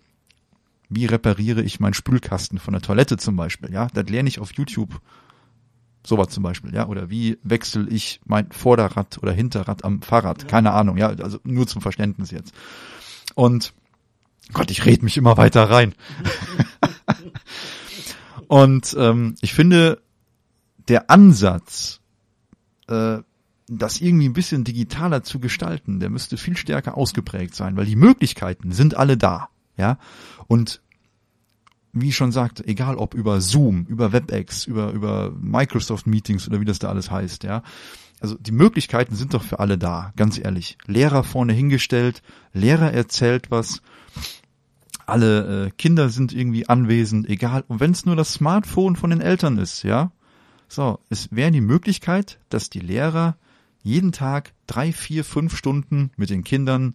[0.91, 4.53] wie repariere ich meinen Spülkasten von der Toilette zum Beispiel, ja, das lerne ich auf
[4.53, 5.01] YouTube.
[6.05, 10.73] Sowas zum Beispiel, ja, oder wie wechsle ich mein Vorderrad oder Hinterrad am Fahrrad, keine
[10.73, 12.55] Ahnung, ja, also nur zum Verständnis jetzt.
[13.35, 13.73] Und
[14.53, 15.95] Gott, ich red mich immer weiter rein.
[18.49, 20.03] Und ähm, ich finde,
[20.89, 22.01] der Ansatz,
[22.89, 23.19] äh,
[23.69, 27.95] das irgendwie ein bisschen digitaler zu gestalten, der müsste viel stärker ausgeprägt sein, weil die
[27.95, 29.51] Möglichkeiten sind alle da.
[29.81, 29.99] Ja,
[30.47, 30.83] und
[31.93, 36.67] wie schon sagte, egal ob über Zoom, über WebEx, über, über Microsoft Meetings oder wie
[36.67, 37.63] das da alles heißt, ja.
[38.21, 40.77] Also die Möglichkeiten sind doch für alle da, ganz ehrlich.
[40.87, 43.81] Lehrer vorne hingestellt, Lehrer erzählt was,
[45.07, 47.65] alle äh, Kinder sind irgendwie anwesend, egal.
[47.67, 50.13] Und wenn es nur das Smartphone von den Eltern ist, ja.
[50.69, 53.37] So, es wäre die Möglichkeit, dass die Lehrer
[53.83, 56.95] jeden Tag drei, vier, fünf Stunden mit den Kindern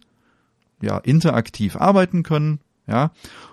[0.80, 3.10] ja interaktiv arbeiten können, ja,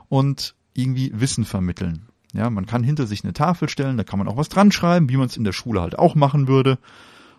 [0.10, 2.08] und irgendwie Wissen vermitteln.
[2.34, 5.10] Ja, man kann hinter sich eine Tafel stellen, da kann man auch was dran schreiben,
[5.10, 6.80] wie man es in der Schule halt auch machen würde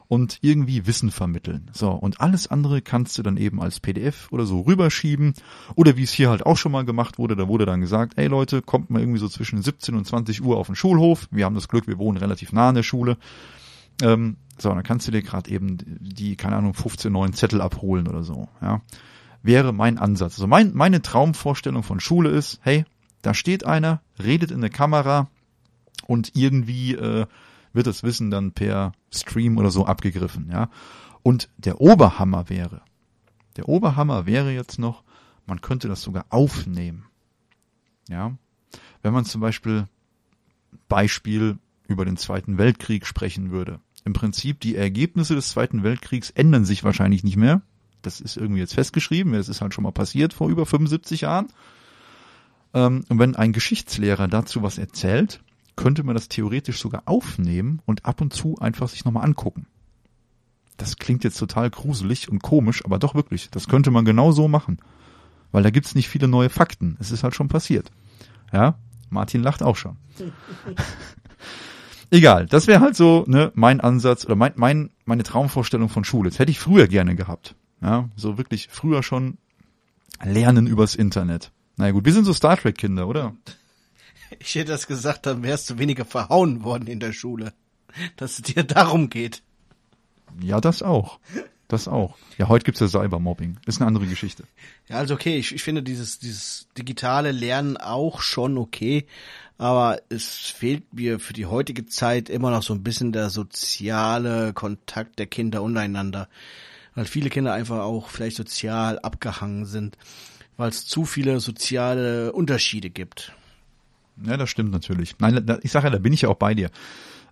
[0.07, 1.71] und irgendwie Wissen vermitteln.
[1.73, 5.35] So, und alles andere kannst du dann eben als PDF oder so rüberschieben.
[5.75, 8.27] Oder wie es hier halt auch schon mal gemacht wurde, da wurde dann gesagt, ey
[8.27, 11.29] Leute, kommt mal irgendwie so zwischen 17 und 20 Uhr auf den Schulhof.
[11.31, 13.17] Wir haben das Glück, wir wohnen relativ nah an der Schule.
[14.03, 18.07] Ähm, so, dann kannst du dir gerade eben die, keine Ahnung, 15 neuen Zettel abholen
[18.07, 18.49] oder so.
[18.61, 18.83] Ja,
[19.45, 20.35] Wäre mein Ansatz.
[20.35, 22.85] Also mein, meine Traumvorstellung von Schule ist, hey,
[23.23, 25.29] da steht einer, redet in der Kamera
[26.07, 27.27] und irgendwie äh,
[27.73, 30.71] wird das Wissen dann per Stream oder so abgegriffen, ja.
[31.23, 32.81] Und der Oberhammer wäre,
[33.57, 35.05] der Oberhammer wäre jetzt noch,
[35.47, 37.05] man könnte das sogar aufnehmen.
[38.09, 38.33] Ja.
[39.03, 39.87] Wenn man zum Beispiel
[40.89, 43.81] Beispiel über den Zweiten Weltkrieg sprechen würde.
[44.05, 47.63] Im Prinzip die Ergebnisse des Zweiten Weltkriegs ändern sich wahrscheinlich nicht mehr.
[48.07, 49.35] Das ist irgendwie jetzt festgeschrieben.
[49.35, 51.49] Es ist halt schon mal passiert vor über 75 Jahren.
[52.75, 55.41] Ähm, und wenn ein Geschichtslehrer dazu was erzählt,
[55.77, 59.67] könnte man das theoretisch sogar aufnehmen und ab und zu einfach sich nochmal angucken.
[60.77, 64.49] Das klingt jetzt total gruselig und komisch, aber doch wirklich, das könnte man genau so
[64.49, 64.79] machen.
[65.53, 66.97] Weil da gibt's nicht viele neue Fakten.
[66.99, 67.93] Es ist halt schon passiert.
[68.53, 68.77] Ja,
[69.09, 69.97] Martin lacht auch schon.
[72.11, 76.31] Egal, das wäre halt so ne, mein Ansatz oder mein, mein, meine Traumvorstellung von Schule.
[76.31, 77.55] Das hätte ich früher gerne gehabt.
[77.85, 79.37] Ja, so wirklich früher schon
[80.23, 81.53] lernen übers Internet.
[81.77, 83.35] Na naja, gut, wir sind so Star Trek Kinder, oder?
[84.41, 87.53] Ich hätte das gesagt, dann wärst du weniger verhauen worden in der Schule.
[88.17, 89.43] Dass es dir darum geht.
[90.41, 91.21] Ja, das auch.
[91.69, 92.17] Das auch.
[92.37, 93.59] Ja, heute gibt's ja Cybermobbing.
[93.67, 94.43] Ist eine andere Geschichte.
[94.89, 99.07] Ja, also okay, ich, ich finde dieses, dieses digitale Lernen auch schon okay,
[99.57, 104.53] aber es fehlt mir für die heutige Zeit immer noch so ein bisschen der soziale
[104.53, 106.29] Kontakt der Kinder untereinander.
[106.95, 109.99] Weil viele Kinder einfach auch vielleicht sozial abgehangen sind,
[110.57, 113.33] weil es zu viele soziale Unterschiede gibt.
[114.23, 115.17] Ja, das stimmt natürlich.
[115.19, 116.71] Nein, ich sage ja, da bin ich ja auch bei dir.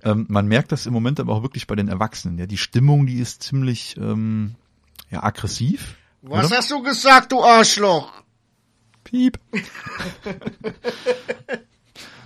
[0.04, 2.38] Ähm, man merkt das im Moment aber auch wirklich bei den Erwachsenen.
[2.38, 4.56] Ja, die Stimmung, die ist ziemlich ähm,
[5.10, 5.96] ja, aggressiv.
[6.22, 6.58] Was oder?
[6.58, 8.12] hast du gesagt, du Arschloch?
[9.04, 9.38] Piep.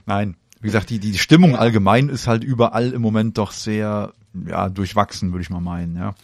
[0.07, 4.13] Nein, wie gesagt, die, die Stimmung allgemein ist halt überall im Moment doch sehr
[4.47, 6.15] ja, durchwachsen, würde ich mal meinen, ja.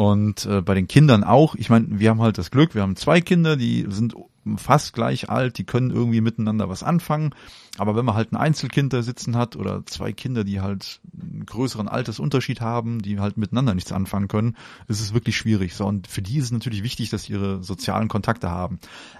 [0.00, 1.54] Und äh, bei den Kindern auch.
[1.56, 4.14] Ich meine, wir haben halt das Glück, wir haben zwei Kinder, die sind
[4.56, 7.34] fast gleich alt, die können irgendwie miteinander was anfangen.
[7.76, 11.44] Aber wenn man halt ein Einzelkind da sitzen hat oder zwei Kinder, die halt einen
[11.44, 14.56] größeren Altersunterschied haben, die halt miteinander nichts anfangen können,
[14.88, 15.74] ist es wirklich schwierig.
[15.74, 18.78] So, und für die ist es natürlich wichtig, dass sie ihre sozialen Kontakte haben.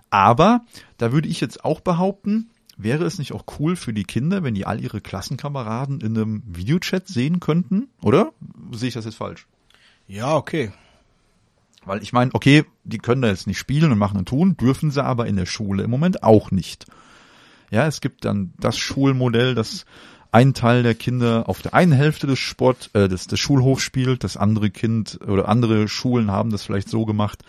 [0.08, 0.64] Aber
[0.96, 4.54] da würde ich jetzt auch behaupten, wäre es nicht auch cool für die Kinder, wenn
[4.54, 7.88] die all ihre Klassenkameraden in einem Videochat sehen könnten?
[8.00, 8.32] Oder
[8.72, 9.46] sehe ich das jetzt falsch?
[10.10, 10.72] Ja, okay.
[11.84, 14.90] Weil ich meine, okay, die können da jetzt nicht spielen und machen und tun, dürfen
[14.90, 16.86] sie aber in der Schule im Moment auch nicht.
[17.70, 19.84] Ja, es gibt dann das Schulmodell, das
[20.32, 24.24] ein Teil der Kinder auf der einen Hälfte des Sport, äh, des, des Schulhofs spielt,
[24.24, 27.44] das andere Kind oder andere Schulen haben das vielleicht so gemacht,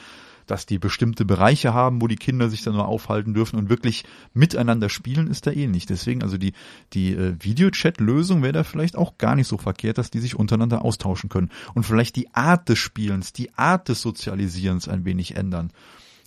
[0.52, 4.04] dass die bestimmte Bereiche haben, wo die Kinder sich dann nur aufhalten dürfen und wirklich
[4.34, 5.90] miteinander spielen, ist da eh nicht.
[5.90, 6.52] Deswegen, also die,
[6.92, 10.84] die äh, Videochat-Lösung wäre da vielleicht auch gar nicht so verkehrt, dass die sich untereinander
[10.84, 11.52] austauschen können.
[11.74, 15.72] Und vielleicht die Art des Spielens, die Art des Sozialisierens ein wenig ändern.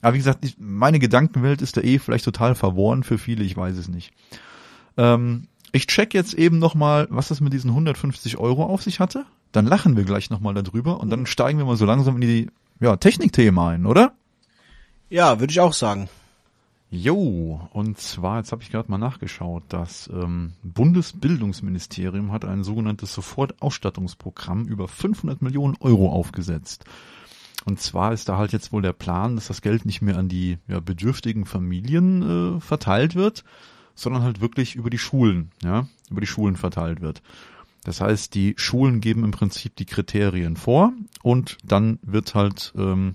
[0.00, 3.58] Aber wie gesagt, ich, meine Gedankenwelt ist da eh vielleicht total verworren für viele, ich
[3.58, 4.14] weiß es nicht.
[4.96, 9.26] Ähm, ich check jetzt eben nochmal, was das mit diesen 150 Euro auf sich hatte.
[9.52, 12.50] Dann lachen wir gleich nochmal darüber und dann steigen wir mal so langsam in die
[12.80, 14.12] ja, Technikthema ein, oder?
[15.10, 16.08] Ja, würde ich auch sagen.
[16.90, 23.12] Jo, und zwar, jetzt habe ich gerade mal nachgeschaut, das ähm, Bundesbildungsministerium hat ein sogenanntes
[23.14, 26.84] Sofortausstattungsprogramm über 500 Millionen Euro aufgesetzt.
[27.64, 30.28] Und zwar ist da halt jetzt wohl der Plan, dass das Geld nicht mehr an
[30.28, 33.42] die ja, bedürftigen Familien äh, verteilt wird,
[33.96, 37.22] sondern halt wirklich über die Schulen, ja, über die Schulen verteilt wird.
[37.84, 40.92] Das heißt, die Schulen geben im Prinzip die Kriterien vor
[41.22, 43.14] und dann wird halt ähm,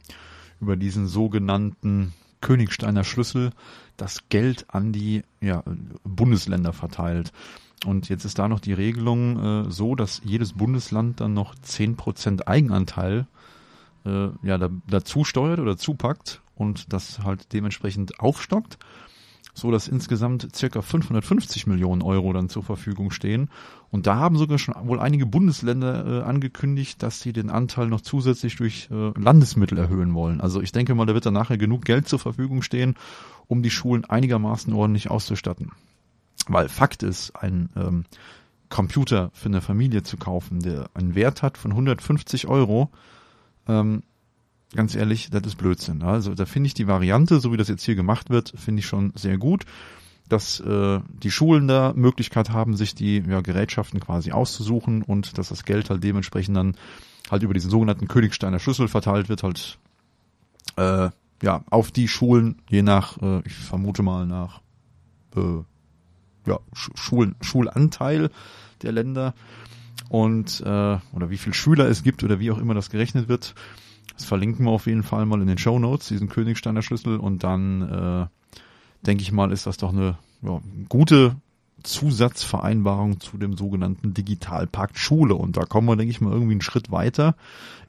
[0.62, 3.52] über diesen sogenannten Königsteiner Schlüssel
[3.98, 5.64] das Geld an die ja,
[6.04, 7.34] Bundesländer verteilt.
[7.86, 11.96] Und jetzt ist da noch die Regelung äh, so, dass jedes Bundesland dann noch zehn
[11.96, 13.26] Prozent Eigenanteil
[14.06, 18.78] äh, ja, da, dazu steuert oder zupackt und das halt dementsprechend aufstockt
[19.60, 23.50] so dass insgesamt circa 550 Millionen Euro dann zur Verfügung stehen.
[23.92, 28.02] Und da haben sogar schon wohl einige Bundesländer äh, angekündigt, dass sie den Anteil noch
[28.02, 30.42] zusätzlich durch äh, Landesmittel erhöhen wollen.
[30.42, 32.96] Also ich denke mal, da wird dann nachher genug Geld zur Verfügung stehen,
[33.48, 35.72] um die Schulen einigermaßen ordentlich auszustatten.
[36.48, 38.06] Weil Fakt ist, ein ähm,
[38.70, 42.90] Computer für eine Familie zu kaufen, der einen Wert hat von 150 Euro,
[43.68, 44.04] ähm,
[44.76, 46.04] ganz ehrlich, das ist Blödsinn.
[46.04, 48.86] Also da finde ich die Variante, so wie das jetzt hier gemacht wird, finde ich
[48.86, 49.66] schon sehr gut.
[50.30, 55.50] dass äh, die Schulen da Möglichkeit haben, sich die ja, Gerätschaften quasi auszusuchen und dass
[55.50, 56.78] das Geld halt dementsprechend dann
[57.30, 59.80] halt über diesen sogenannten Königsteiner Schlüssel verteilt wird, halt
[60.78, 61.10] äh,
[61.42, 64.62] ja auf die Schulen, je nach, äh, ich vermute mal nach
[65.36, 65.64] äh,
[66.46, 68.30] ja, Schul Schulanteil
[68.84, 69.34] der Länder
[70.10, 73.56] und äh, oder wie viel Schüler es gibt oder wie auch immer das gerechnet wird.
[74.20, 77.46] Das verlinken wir auf jeden Fall mal in den Show Notes, diesen Königsteiner Schlüssel und
[77.46, 78.58] dann äh,
[79.06, 81.38] denke ich mal, ist das doch eine ja, gute
[81.84, 85.36] Zusatzvereinbarung zu dem sogenannten Digitalpakt Schule.
[85.36, 87.38] Und da kommen wir, denke ich mal, irgendwie einen Schritt weiter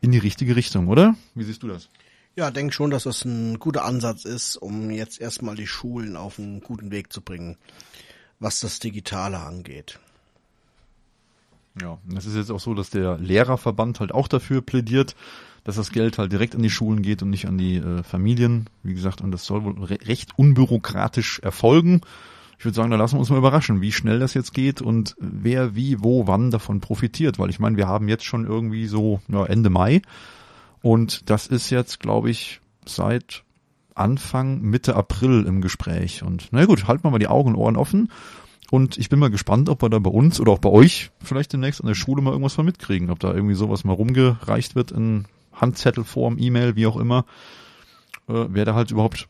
[0.01, 1.17] in die richtige Richtung, oder?
[1.35, 1.89] Wie siehst du das?
[2.37, 6.39] Ja, denke schon, dass das ein guter Ansatz ist, um jetzt erstmal die Schulen auf
[6.39, 7.57] einen guten Weg zu bringen,
[8.39, 9.99] was das Digitale angeht.
[11.83, 15.17] Ja, es ist jetzt auch so, dass der Lehrerverband halt auch dafür plädiert,
[15.65, 18.69] dass das Geld halt direkt an die Schulen geht und nicht an die äh, Familien.
[18.83, 22.01] Wie gesagt, und das soll wohl re recht unbürokratisch erfolgen.
[22.59, 25.17] Ich würde sagen, da lassen wir uns mal überraschen, wie schnell das jetzt geht und
[25.19, 27.39] wer wie, wo, wann davon profitiert.
[27.39, 30.03] Weil ich meine, wir haben jetzt schon irgendwie so ja, Ende Mai
[30.83, 33.45] und das ist jetzt, glaube ich, seit
[33.95, 36.23] Anfang, Mitte April im Gespräch.
[36.23, 38.11] Und na gut, halten wir mal die Augen und Ohren offen.
[38.71, 41.53] Und ich bin mal gespannt, ob wir da bei uns oder auch bei euch vielleicht
[41.53, 43.11] demnächst an der Schule mal irgendwas von mitkriegen.
[43.11, 47.25] Ob da irgendwie sowas mal rumgereicht wird in Handzettelform, E-Mail, wie auch immer,
[48.29, 49.29] äh, wer da halt überhaupt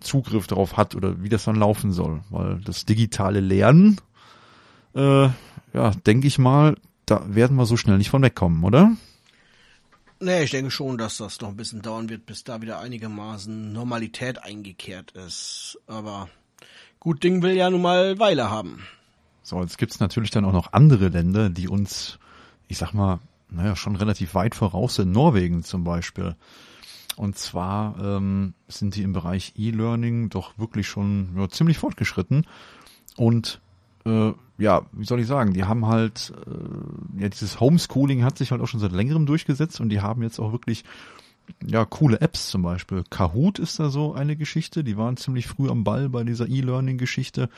[0.00, 2.20] Zugriff darauf hat oder wie das dann laufen soll.
[2.30, 4.00] Weil das digitale Lernen,
[4.94, 5.28] äh,
[5.72, 6.76] ja, denke ich mal,
[7.06, 8.92] da werden wir so schnell nicht von wegkommen, oder?
[10.18, 13.72] Nee, ich denke schon, dass das noch ein bisschen dauern wird, bis da wieder einigermaßen
[13.72, 15.78] Normalität eingekehrt ist.
[15.86, 16.28] Aber
[17.00, 18.82] gut Ding will ja nun mal Weile haben.
[19.42, 22.18] So, jetzt gibt's natürlich dann auch noch andere Länder, die uns,
[22.66, 25.12] ich sag mal, naja, schon relativ weit voraus sind.
[25.12, 26.36] Norwegen zum Beispiel.
[27.16, 32.46] Und zwar ähm, sind die im Bereich E-Learning doch wirklich schon ja, ziemlich fortgeschritten.
[33.16, 33.60] Und
[34.04, 38.50] äh, ja, wie soll ich sagen, die haben halt, äh, ja, dieses Homeschooling hat sich
[38.50, 40.84] halt auch schon seit längerem durchgesetzt und die haben jetzt auch wirklich
[41.64, 43.04] ja, coole Apps zum Beispiel.
[43.08, 47.48] Kahoot ist da so eine Geschichte, die waren ziemlich früh am Ball bei dieser E-Learning-Geschichte.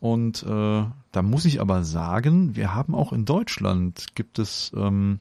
[0.00, 5.20] Und äh, da muss ich aber sagen, wir haben auch in Deutschland gibt es ähm,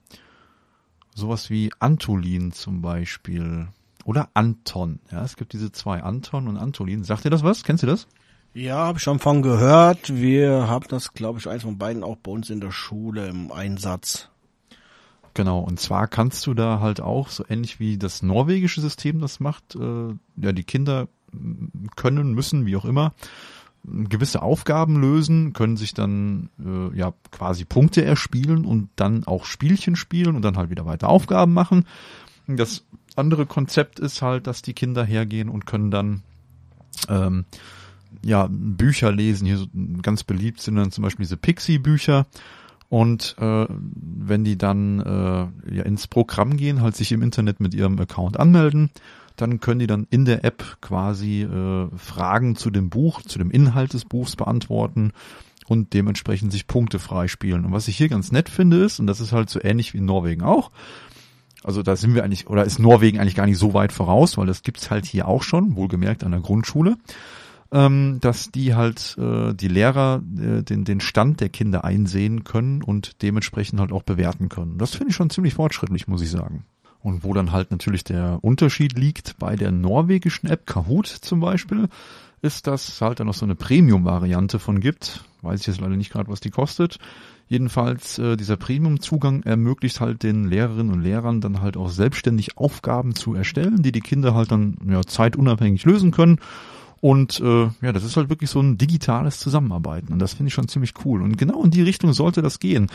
[1.14, 3.68] sowas wie Antolin zum Beispiel.
[4.04, 5.00] Oder Anton.
[5.12, 7.04] Ja, es gibt diese zwei, Anton und Antolin.
[7.04, 7.64] Sagt ihr das was?
[7.64, 8.08] Kennst du das?
[8.54, 10.16] Ja, habe ich schon von gehört.
[10.16, 13.52] Wir haben das, glaube ich, eins von beiden auch bei uns in der Schule im
[13.52, 14.30] Einsatz.
[15.34, 19.42] Genau, und zwar kannst du da halt auch, so ähnlich wie das norwegische System das
[19.42, 21.10] macht, äh, ja, die Kinder
[21.98, 23.14] können, müssen, wie auch immer,
[23.88, 29.96] gewisse Aufgaben lösen, können sich dann äh, ja quasi Punkte erspielen und dann auch Spielchen
[29.96, 31.86] spielen und dann halt wieder weiter Aufgaben machen.
[32.48, 36.24] Das andere Konzept ist halt, dass die Kinder hergehen und können dann
[37.10, 37.46] ähm,
[38.24, 39.46] ja Bücher lesen.
[39.46, 39.68] Hier so
[40.02, 42.26] ganz beliebt sind dann zum Beispiel diese Pixie-Bücher.
[42.88, 47.74] Und äh, wenn die dann äh, ja ins Programm gehen, halt sich im Internet mit
[47.74, 48.92] ihrem Account anmelden,
[49.36, 53.52] dann können die dann in der App quasi äh, Fragen zu dem Buch, zu dem
[53.52, 55.12] Inhalt des Buchs beantworten
[55.68, 57.66] und dementsprechend sich Punkte freispielen.
[57.66, 59.98] Und was ich hier ganz nett finde ist, und das ist halt so ähnlich wie
[60.00, 60.72] in Norwegen auch,
[61.64, 64.46] also da sind wir eigentlich, oder ist Norwegen eigentlich gar nicht so weit voraus, weil
[64.46, 66.98] das gibt's halt hier auch schon, wohlgemerkt an der Grundschule,
[67.72, 72.84] ähm, dass die halt äh, die Lehrer äh, den, den Stand der Kinder einsehen können
[72.84, 74.78] und dementsprechend halt auch bewerten können.
[74.78, 76.66] Das finde ich schon ziemlich fortschrittlich, muss ich sagen.
[77.06, 81.88] Und wo dann halt natürlich der Unterschied liegt bei der norwegischen App Kahoot zum Beispiel,
[82.42, 85.24] ist, dass es halt dann noch so eine Premium-Variante von gibt.
[85.44, 86.98] Weiß ich jetzt leider nicht gerade, was die kostet.
[87.48, 93.14] Jedenfalls äh, dieser Premium-Zugang ermöglicht halt den Lehrerinnen und Lehrern dann halt auch selbstständig Aufgaben
[93.14, 96.40] zu erstellen, die die Kinder halt dann ja, zeitunabhängig lösen können.
[97.02, 100.12] Und äh, ja, das ist halt wirklich so ein digitales Zusammenarbeiten.
[100.12, 101.22] Und das finde ich schon ziemlich cool.
[101.22, 102.88] Und genau in die Richtung sollte das gehen.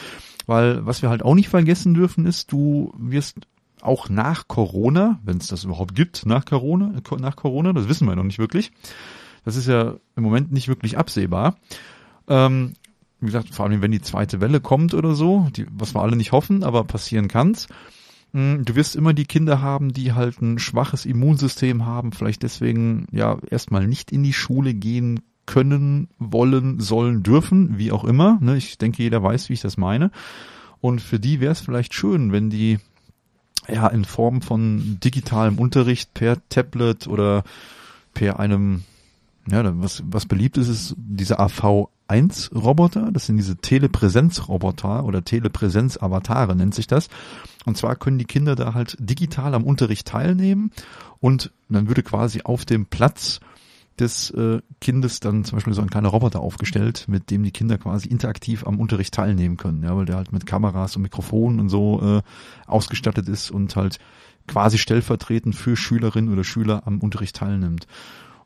[0.47, 3.47] Weil was wir halt auch nicht vergessen dürfen, ist, du wirst
[3.83, 8.17] auch nach Corona, wenn es das überhaupt gibt, nach Corona, nach Corona, das wissen wir
[8.17, 8.73] noch nicht wirklich.
[9.45, 11.57] Das ist ja im Moment nicht wirklich absehbar.
[12.29, 12.75] Ähm,
[13.21, 16.17] wie gesagt, vor allem wenn die zweite Welle kommt oder so, die, was wir alle
[16.17, 17.69] nicht hoffen, aber passieren kann's.
[18.33, 23.07] Hm, du wirst immer die Kinder haben, die halt ein schwaches Immunsystem haben, vielleicht deswegen
[23.13, 28.39] ja erstmal nicht in die Schule gehen können, wollen, sollen, dürfen, wie auch immer.
[28.41, 28.57] Ne?
[28.57, 30.11] Ich denke, jeder weiß, wie ich das meine.
[30.81, 32.79] Und für die wäre es vielleicht schön, wenn die
[33.69, 37.45] ja in Form von digitalem Unterricht per Tablet oder
[38.15, 38.85] per einem,
[39.51, 43.11] ja, was, was beliebt ist, ist diese AV1-Roboter.
[43.13, 47.09] Das sind diese Telepräsenz-Roboter oder Telepräsenz-Avatare nennt sich das.
[47.67, 50.73] Und zwar können die Kinder da halt digital am Unterricht teilnehmen
[51.21, 53.41] und dann würde quasi auf dem Platz
[54.01, 57.79] des äh, Kindes dann zum Beispiel so ein kleiner Roboter aufgestellt, mit dem die Kinder
[57.79, 61.69] quasi interaktiv am Unterricht teilnehmen können, ja, weil der halt mit Kameras und Mikrofonen und
[61.69, 62.23] so äh,
[62.67, 63.99] ausgestattet ist und halt
[64.47, 67.87] quasi stellvertretend für Schülerinnen oder Schüler am Unterricht teilnimmt.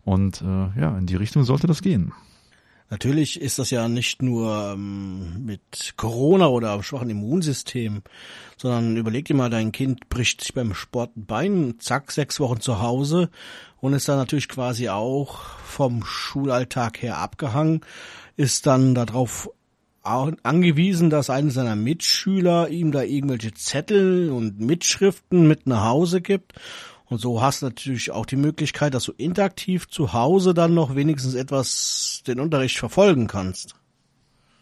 [0.03, 2.13] Und äh, ja, in die Richtung sollte das gehen.
[2.91, 8.03] Natürlich ist das ja nicht nur ähm, mit Corona oder schwachen Immunsystem,
[8.57, 12.61] sondern überleg dir mal, dein Kind bricht sich beim Sport ein Bein, zack, sechs Wochen
[12.61, 13.31] zu Hause
[13.81, 17.81] und ist dann natürlich quasi auch vom Schulalltag her abgehangen,
[18.37, 19.51] ist dann darauf
[20.03, 26.53] angewiesen, dass einer seiner Mitschüler ihm da irgendwelche Zettel und Mitschriften mit nach Hause gibt
[27.07, 30.95] und so hast du natürlich auch die Möglichkeit, dass du interaktiv zu Hause dann noch
[30.97, 33.75] wenigstens etwas den Unterricht verfolgen kannst.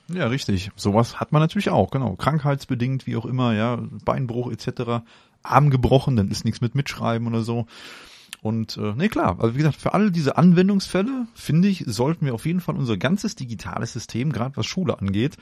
[0.09, 0.71] Ja, richtig.
[0.77, 2.17] Sowas hat man natürlich auch, genau.
[2.17, 5.05] Krankheitsbedingt, wie auch immer, ja, Beinbruch etc.
[5.43, 7.67] Arm gebrochen, dann ist nichts mit Mitschreiben oder so.
[8.43, 12.35] Und äh, nee, klar, also wie gesagt, für alle diese Anwendungsfälle, finde ich, sollten wir
[12.35, 15.37] auf jeden Fall unser ganzes digitales System, gerade was Schule angeht,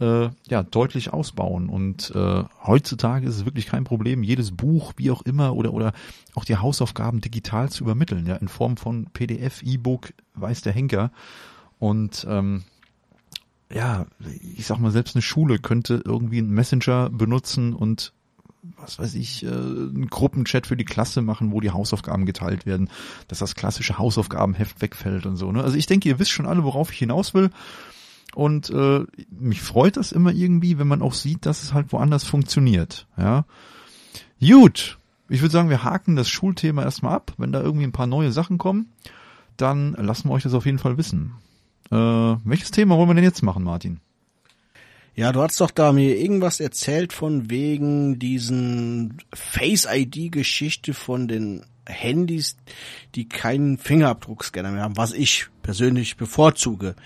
[0.00, 1.68] äh, ja deutlich ausbauen.
[1.68, 5.92] Und äh, heutzutage ist es wirklich kein Problem, jedes Buch, wie auch immer, oder oder
[6.34, 11.10] auch die Hausaufgaben digital zu übermitteln, ja, in Form von PDF, E-Book, weiß der Henker.
[11.78, 12.64] Und ähm,
[13.72, 14.06] ja,
[14.56, 18.12] ich sag mal, selbst eine Schule könnte irgendwie einen Messenger benutzen und
[18.78, 22.90] was weiß ich, äh, einen Gruppenchat für die Klasse machen, wo die Hausaufgaben geteilt werden,
[23.28, 25.50] dass das klassische Hausaufgabenheft wegfällt und so.
[25.52, 25.62] Ne?
[25.62, 27.50] Also ich denke, ihr wisst schon alle, worauf ich hinaus will.
[28.36, 32.24] Und äh, mich freut das immer irgendwie, wenn man auch sieht, dass es halt woanders
[32.24, 33.06] funktioniert.
[33.16, 33.46] Ja.
[34.38, 34.98] Gut,
[35.30, 37.32] ich würde sagen, wir haken das Schulthema erstmal ab.
[37.38, 38.92] Wenn da irgendwie ein paar neue Sachen kommen,
[39.56, 41.32] dann lassen wir euch das auf jeden Fall wissen.
[41.90, 44.00] Äh, welches Thema wollen wir denn jetzt machen, Martin?
[45.14, 52.56] Ja, du hast doch da mir irgendwas erzählt von wegen diesen Face-ID-Geschichte von den Handys,
[53.14, 56.96] die keinen Fingerabdruckscanner mehr haben, was ich persönlich bevorzuge,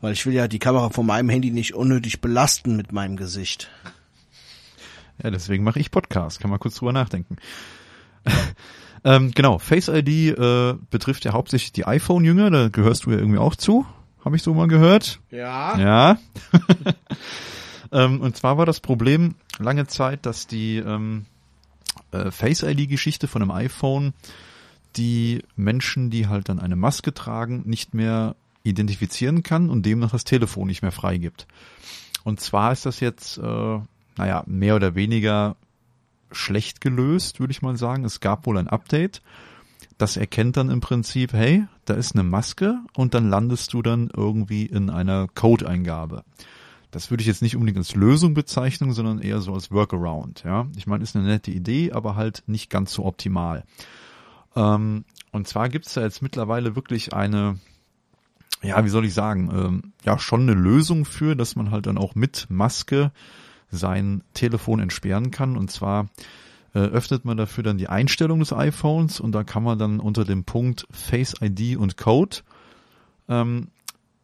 [0.00, 3.70] weil ich will ja die Kamera von meinem Handy nicht unnötig belasten mit meinem Gesicht.
[5.22, 7.36] Ja, deswegen mache ich Podcast, kann man kurz drüber nachdenken.
[9.04, 13.38] ähm, genau, Face ID äh, betrifft ja hauptsächlich die iPhone-Jünger, da gehörst du ja irgendwie
[13.38, 13.86] auch zu,
[14.24, 15.20] habe ich so mal gehört.
[15.30, 15.78] Ja.
[15.78, 16.18] Ja.
[17.92, 21.26] ähm, und zwar war das Problem lange Zeit, dass die ähm,
[22.12, 24.12] äh, Face ID-Geschichte von einem iPhone
[24.96, 30.24] die Menschen, die halt dann eine Maske tragen, nicht mehr identifizieren kann und demnach das
[30.24, 31.46] Telefon nicht mehr freigibt.
[32.24, 33.78] Und zwar ist das jetzt, äh,
[34.16, 35.56] naja, mehr oder weniger
[36.32, 38.04] schlecht gelöst, würde ich mal sagen.
[38.04, 39.22] Es gab wohl ein Update.
[39.98, 44.10] Das erkennt dann im Prinzip, hey, da ist eine Maske und dann landest du dann
[44.14, 46.24] irgendwie in einer Codeingabe.
[46.90, 50.42] Das würde ich jetzt nicht unbedingt als Lösung bezeichnen, sondern eher so als Workaround.
[50.44, 53.64] Ja, ich meine, ist eine nette Idee, aber halt nicht ganz so optimal.
[54.56, 57.58] Ähm, und zwar gibt's da jetzt mittlerweile wirklich eine,
[58.62, 61.98] ja, wie soll ich sagen, ähm, ja, schon eine Lösung für, dass man halt dann
[61.98, 63.12] auch mit Maske
[63.70, 65.56] sein Telefon entsperren kann.
[65.56, 66.08] Und zwar
[66.74, 70.24] äh, öffnet man dafür dann die Einstellung des iPhones und da kann man dann unter
[70.24, 72.38] dem Punkt Face ID und Code
[73.28, 73.68] ähm,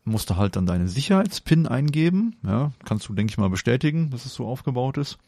[0.07, 2.36] musst du halt dann deine Sicherheitspin eingeben.
[2.42, 5.18] Ja, kannst du, denke ich mal, bestätigen, dass es so aufgebaut ist.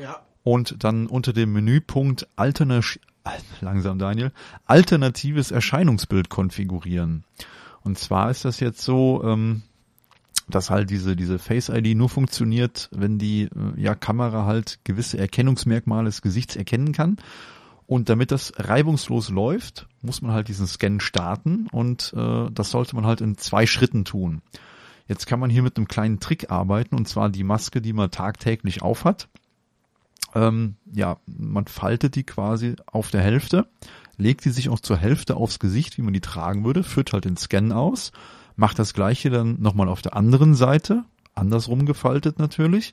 [0.00, 0.20] Ja.
[0.44, 3.00] Und dann unter dem Menüpunkt Alternativ,
[3.60, 4.32] langsam Daniel,
[4.66, 7.24] alternatives Erscheinungsbild konfigurieren.
[7.82, 9.62] Und zwar ist das jetzt so, ähm,
[10.48, 13.48] dass halt diese, diese Face ID nur funktioniert, wenn die äh,
[13.80, 17.16] ja, Kamera halt gewisse Erkennungsmerkmale des Gesichts erkennen kann.
[17.88, 22.94] Und damit das reibungslos läuft, muss man halt diesen Scan starten und äh, das sollte
[22.94, 24.42] man halt in zwei Schritten tun.
[25.06, 28.10] Jetzt kann man hier mit einem kleinen Trick arbeiten und zwar die Maske, die man
[28.10, 29.30] tagtäglich aufhat.
[30.34, 33.66] Ähm, ja, man faltet die quasi auf der Hälfte,
[34.18, 37.24] legt die sich auch zur Hälfte aufs Gesicht, wie man die tragen würde, führt halt
[37.24, 38.12] den Scan aus,
[38.54, 42.92] macht das gleiche dann nochmal auf der anderen Seite, andersrum gefaltet natürlich.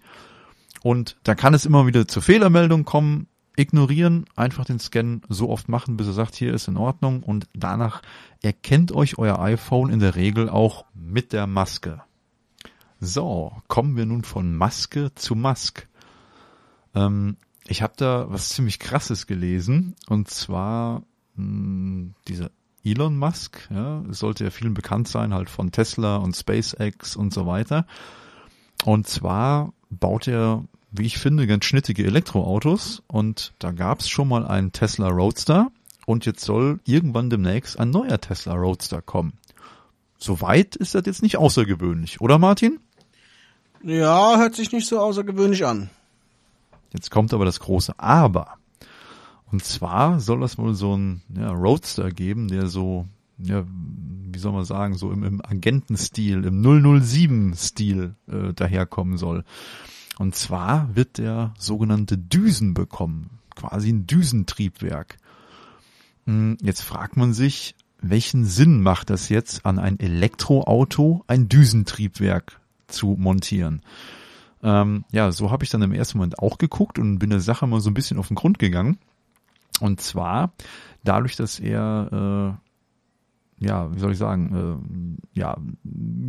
[0.84, 5.70] Und da kann es immer wieder zur Fehlermeldung kommen, ignorieren, einfach den Scan so oft
[5.70, 8.02] machen, bis er sagt, hier ist in Ordnung und danach
[8.42, 12.02] erkennt euch euer iPhone in der Regel auch mit der Maske.
[13.00, 15.88] So, kommen wir nun von Maske zu Mask.
[16.94, 17.38] Ähm,
[17.68, 21.04] ich habe da was ziemlich krasses gelesen und zwar
[21.36, 22.52] mh, hm, dieser
[22.84, 27.48] Elon Musk, ja, sollte ja vielen bekannt sein, halt von Tesla und SpaceX und so
[27.48, 27.88] weiter.
[28.84, 30.64] Und zwar baut er
[30.98, 35.72] wie ich finde, ganz schnittige Elektroautos und da gab es schon mal einen Tesla Roadster
[36.06, 39.34] und jetzt soll irgendwann demnächst ein neuer Tesla Roadster kommen.
[40.18, 42.80] Soweit ist das jetzt nicht außergewöhnlich, oder Martin?
[43.84, 45.90] Ja, hört sich nicht so außergewöhnlich an.
[46.94, 48.58] Jetzt kommt aber das große Aber.
[49.52, 53.06] Und zwar soll es wohl so ein ja, Roadster geben, der so
[53.38, 59.44] ja, wie soll man sagen, so im, im Agentenstil, im 007-Stil äh, daherkommen soll.
[60.18, 65.18] Und zwar wird der sogenannte Düsen bekommen, quasi ein Düsentriebwerk.
[66.26, 72.60] Hm, jetzt fragt man sich, welchen Sinn macht das jetzt an ein Elektroauto ein Düsentriebwerk
[72.88, 73.82] zu montieren?
[74.64, 77.68] Ähm, ja, so habe ich dann im ersten Moment auch geguckt und bin der Sache
[77.68, 78.98] mal so ein bisschen auf den Grund gegangen.
[79.80, 80.54] Und zwar
[81.04, 82.65] dadurch, dass er äh,
[83.60, 85.58] ja, wie soll ich sagen, äh, ja,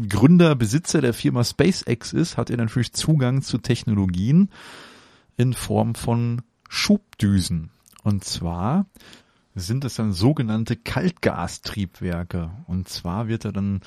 [0.08, 4.50] Gründer, Besitzer der Firma SpaceX ist, hat er natürlich Zugang zu Technologien
[5.36, 7.70] in Form von Schubdüsen.
[8.02, 8.86] Und zwar
[9.54, 12.50] sind es dann sogenannte Kaltgastriebwerke.
[12.66, 13.80] Und zwar wird da dann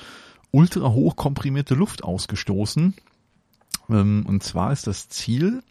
[0.50, 2.94] ultra hoch komprimierte Luft ausgestoßen.
[3.88, 5.62] Ähm, und zwar ist das Ziel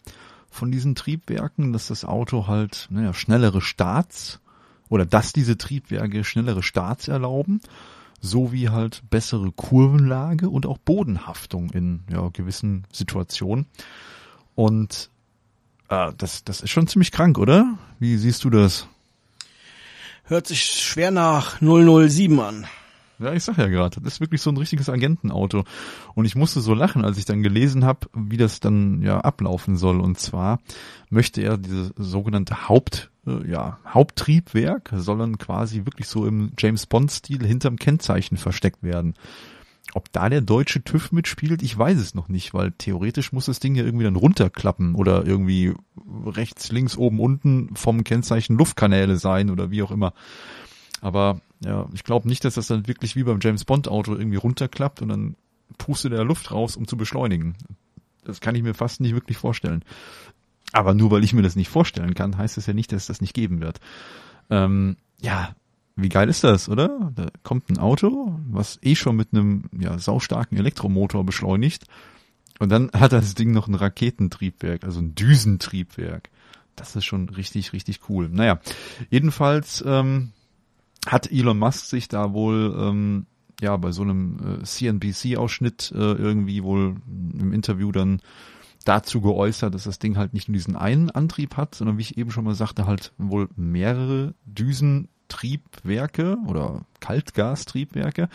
[0.50, 4.40] von diesen Triebwerken, dass das Auto halt naja, schnellere Starts
[4.90, 7.62] oder dass diese Triebwerke schnellere Starts erlauben,
[8.20, 13.64] sowie halt bessere Kurvenlage und auch Bodenhaftung in ja, gewissen Situationen.
[14.54, 15.08] Und
[15.88, 17.78] äh, das, das ist schon ziemlich krank, oder?
[17.98, 18.86] Wie siehst du das?
[20.24, 22.66] Hört sich schwer nach 007 an.
[23.20, 25.64] Ja, ich sag ja gerade, das ist wirklich so ein richtiges Agentenauto.
[26.14, 29.76] Und ich musste so lachen, als ich dann gelesen habe, wie das dann ja ablaufen
[29.76, 30.00] soll.
[30.00, 30.60] Und zwar
[31.10, 36.86] möchte er diese sogenannte Haupt, äh, ja, Haupttriebwerk soll dann quasi wirklich so im James
[36.86, 39.14] Bond-Stil hinterm Kennzeichen versteckt werden.
[39.92, 43.60] Ob da der deutsche TÜV mitspielt, ich weiß es noch nicht, weil theoretisch muss das
[43.60, 45.74] Ding ja irgendwie dann runterklappen oder irgendwie
[46.24, 50.14] rechts, links, oben, unten vom Kennzeichen Luftkanäle sein oder wie auch immer.
[51.00, 54.36] Aber ja, ich glaube nicht, dass das dann wirklich wie beim James Bond Auto irgendwie
[54.36, 55.36] runterklappt und dann
[55.78, 57.54] pustet der Luft raus, um zu beschleunigen.
[58.24, 59.84] Das kann ich mir fast nicht wirklich vorstellen.
[60.72, 63.06] Aber nur weil ich mir das nicht vorstellen kann, heißt das ja nicht, dass es
[63.08, 63.80] das nicht geben wird.
[64.50, 65.54] Ähm, ja,
[65.96, 67.12] wie geil ist das, oder?
[67.14, 71.84] Da kommt ein Auto, was eh schon mit einem ja, saustarken Elektromotor beschleunigt.
[72.58, 76.30] Und dann hat das Ding noch ein Raketentriebwerk, also ein Düsentriebwerk.
[76.76, 78.28] Das ist schon richtig, richtig cool.
[78.30, 78.60] Naja,
[79.10, 80.32] jedenfalls ähm,
[81.06, 83.26] hat Elon Musk sich da wohl ähm,
[83.60, 88.20] ja bei so einem äh, CNBC-Ausschnitt äh, irgendwie wohl im Interview dann
[88.84, 92.18] dazu geäußert, dass das Ding halt nicht nur diesen einen Antrieb hat, sondern wie ich
[92.18, 98.28] eben schon mal sagte, halt wohl mehrere Düsen Triebwerke oder Kaltgastriebwerke,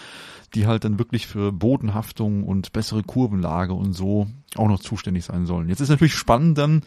[0.56, 5.46] die halt dann wirklich für Bodenhaftung und bessere Kurvenlage und so auch noch zuständig sein
[5.46, 5.70] sollen.
[5.70, 6.84] Jetzt ist natürlich spannend dann,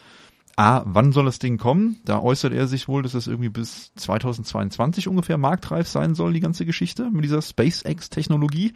[0.59, 2.01] A, wann soll das Ding kommen?
[2.03, 6.41] Da äußert er sich wohl, dass das irgendwie bis 2022 ungefähr marktreif sein soll, die
[6.41, 8.73] ganze Geschichte mit dieser SpaceX-Technologie.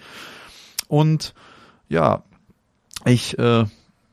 [0.88, 1.34] Und
[1.90, 2.24] ja,
[3.04, 3.66] ich äh,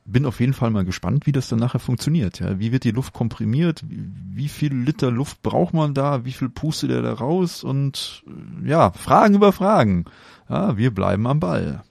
[0.04, 2.40] bin auf jeden Fall mal gespannt, wie das dann nachher funktioniert.
[2.40, 3.84] Ja, wie wird die Luft komprimiert?
[3.86, 6.24] Wie, viel Liter Luft braucht man da?
[6.24, 7.62] Wie viel pustet er da raus?
[7.62, 8.24] Und
[8.64, 10.06] ja, Fragen über Fragen.
[10.48, 11.84] Ja, wir bleiben am Ball.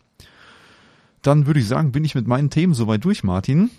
[1.21, 3.69] Dann würde ich sagen, bin ich mit meinen Themen soweit durch, Martin.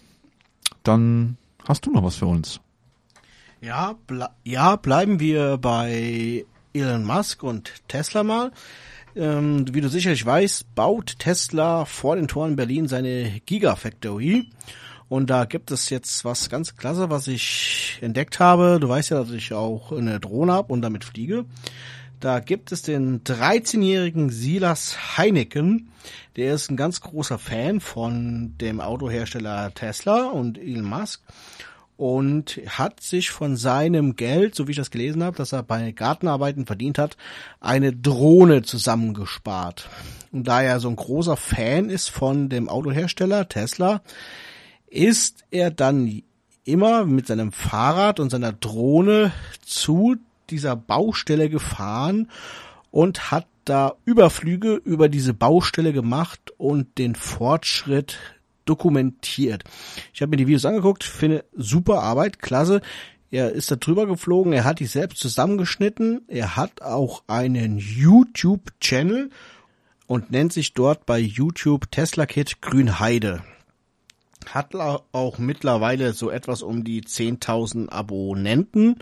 [0.83, 1.37] Dann
[1.67, 2.61] hast du noch was für uns.
[3.61, 8.53] Ja, ble ja, bleiben wir bei Elon Musk und Tesla mal.
[9.17, 14.49] Ähm, wie du sicherlich weißt, baut Tesla vor den Toren Berlin seine Gigafactory.
[15.09, 18.79] Und da gibt es jetzt was ganz klasse, was ich entdeckt habe.
[18.81, 21.45] Du weißt ja, dass ich auch eine Drohne habe und damit fliege.
[22.21, 25.91] Da gibt es den 13-jährigen Silas Heineken.
[26.37, 31.23] Der ist ein ganz großer Fan von dem Autohersteller Tesla und Elon Musk
[31.97, 35.93] und hat sich von seinem Geld, so wie ich das gelesen habe, dass er bei
[35.93, 37.17] Gartenarbeiten verdient hat,
[37.59, 39.89] eine Drohne zusammengespart.
[40.31, 44.03] Und da er so ein großer Fan ist von dem Autohersteller Tesla,
[44.91, 46.23] ist er dann
[46.65, 49.33] immer mit seinem Fahrrad und seiner Drohne
[49.65, 50.17] zu
[50.51, 52.29] dieser Baustelle gefahren
[52.91, 58.19] und hat da Überflüge über diese Baustelle gemacht und den Fortschritt
[58.65, 59.65] dokumentiert.
[60.13, 62.81] Ich habe mir die Videos angeguckt, finde super Arbeit, klasse.
[63.31, 69.31] Er ist da drüber geflogen, er hat die selbst zusammengeschnitten, er hat auch einen YouTube-Channel
[70.09, 73.45] und nennt sich dort bei YouTube Tesla Kit Grünheide.
[74.47, 78.97] Hat auch mittlerweile so etwas um die 10.000 Abonnenten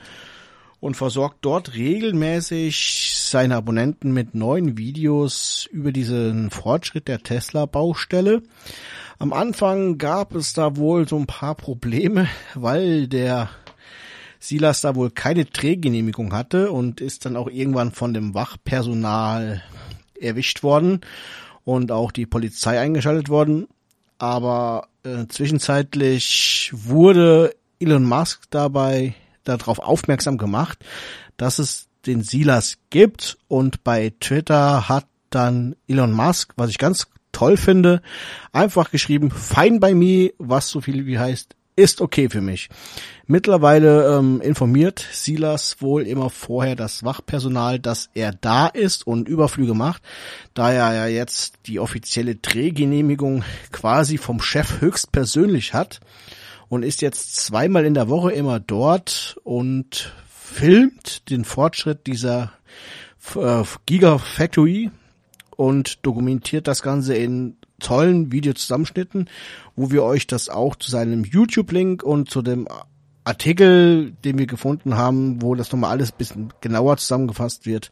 [0.80, 8.42] und versorgt dort regelmäßig seine Abonnenten mit neuen Videos über diesen Fortschritt der Tesla Baustelle.
[9.18, 13.50] Am Anfang gab es da wohl so ein paar Probleme, weil der
[14.38, 19.62] Silas da wohl keine Drehgenehmigung hatte und ist dann auch irgendwann von dem Wachpersonal
[20.20, 21.00] erwischt worden
[21.64, 23.66] und auch die Polizei eingeschaltet worden.
[24.18, 29.14] Aber äh, zwischenzeitlich wurde Elon Musk dabei
[29.56, 30.78] darauf aufmerksam gemacht,
[31.36, 33.38] dass es den Silas gibt.
[33.48, 38.02] Und bei Twitter hat dann Elon Musk, was ich ganz toll finde,
[38.52, 42.68] einfach geschrieben, fein bei mir, was so viel wie heißt, ist okay für mich.
[43.26, 49.74] Mittlerweile ähm, informiert Silas wohl immer vorher das Wachpersonal, dass er da ist und Überflüge
[49.74, 50.02] macht,
[50.54, 56.00] da er ja jetzt die offizielle Drehgenehmigung quasi vom Chef höchstpersönlich hat
[56.68, 62.52] und ist jetzt zweimal in der Woche immer dort und filmt den Fortschritt dieser
[63.34, 64.90] äh, Gigafactory
[65.56, 69.28] und dokumentiert das Ganze in tollen Videozusammenschnitten,
[69.76, 72.68] wo wir euch das auch zu seinem YouTube-Link und zu dem
[73.24, 77.90] Artikel, den wir gefunden haben, wo das nochmal alles bisschen genauer zusammengefasst wird,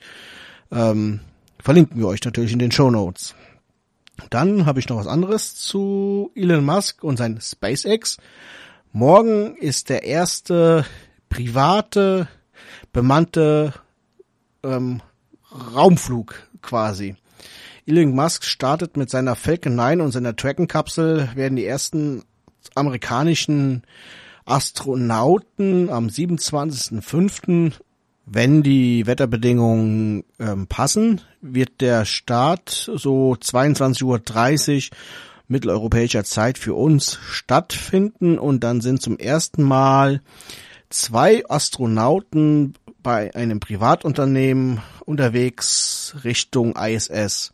[0.72, 1.20] ähm,
[1.60, 3.34] verlinken wir euch natürlich in den Show Notes.
[4.30, 8.16] Dann habe ich noch was anderes zu Elon Musk und sein SpaceX.
[8.99, 10.86] Morgen ist der erste
[11.28, 12.28] private,
[12.94, 13.74] bemannte
[14.64, 15.03] ähm,
[15.53, 17.14] Raumflug quasi.
[17.84, 22.22] Elon Musk startet mit seiner Falcon 9 und seiner Dragon-Kapsel, werden die ersten
[22.74, 23.82] amerikanischen
[24.47, 27.72] Astronauten am 27.05.,
[28.24, 34.97] wenn die Wetterbedingungen ähm, passen, wird der Start so 22.30 Uhr
[35.49, 40.20] mitteleuropäischer Zeit für uns stattfinden und dann sind zum ersten Mal
[40.90, 47.53] zwei Astronauten bei einem Privatunternehmen unterwegs Richtung ISS.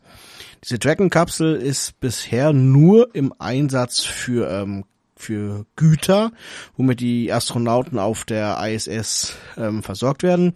[0.63, 4.85] Diese Dragon-Kapsel ist bisher nur im Einsatz für ähm,
[5.15, 6.31] für Güter,
[6.75, 10.53] womit die Astronauten auf der ISS ähm, versorgt werden.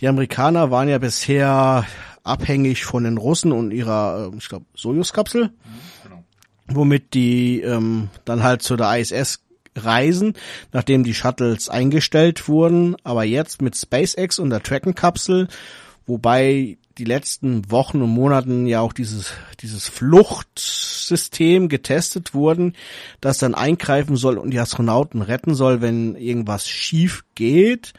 [0.00, 1.84] Die Amerikaner waren ja bisher
[2.22, 5.54] abhängig von den Russen und ihrer, äh, ich glaube, Sojus-Kapsel, genau.
[6.68, 9.40] Womit die ähm, dann halt zu der ISS
[9.76, 10.34] reisen,
[10.72, 12.96] nachdem die Shuttles eingestellt wurden.
[13.04, 15.48] Aber jetzt mit SpaceX und der Dragon-Kapsel,
[16.06, 22.74] wobei die letzten Wochen und Monaten ja auch dieses, dieses Fluchtsystem getestet wurden,
[23.20, 27.92] das dann eingreifen soll und die Astronauten retten soll, wenn irgendwas schief geht,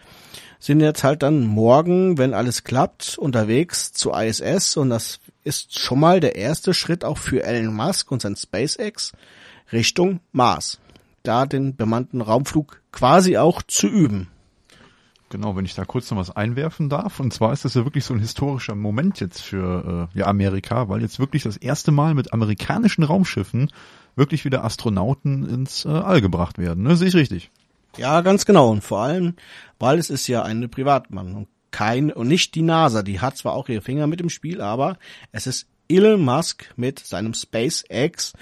[0.59, 5.99] sind jetzt halt dann morgen, wenn alles klappt, unterwegs zu ISS und das ist schon
[5.99, 9.13] mal der erste Schritt auch für Elon Musk und sein SpaceX
[9.71, 10.79] Richtung Mars.
[11.23, 14.27] Da den bemannten Raumflug quasi auch zu üben.
[15.29, 17.19] Genau, wenn ich da kurz noch was einwerfen darf.
[17.19, 20.87] Und zwar ist das ja wirklich so ein historischer Moment jetzt für äh, ja, Amerika,
[20.87, 23.71] weil jetzt wirklich das erste Mal mit amerikanischen Raumschiffen
[24.15, 26.83] wirklich wieder Astronauten ins äh, All gebracht werden.
[26.83, 26.95] Ne?
[26.95, 27.51] Sehe ich richtig?
[27.97, 28.69] Ja, ganz genau.
[28.69, 29.35] Und vor allem,
[29.79, 33.03] weil es ist ja eine Privatmann und kein und nicht die NASA.
[33.03, 34.97] Die hat zwar auch ihre Finger mit im Spiel, aber
[35.31, 38.33] es ist Elon Musk mit seinem SpaceX.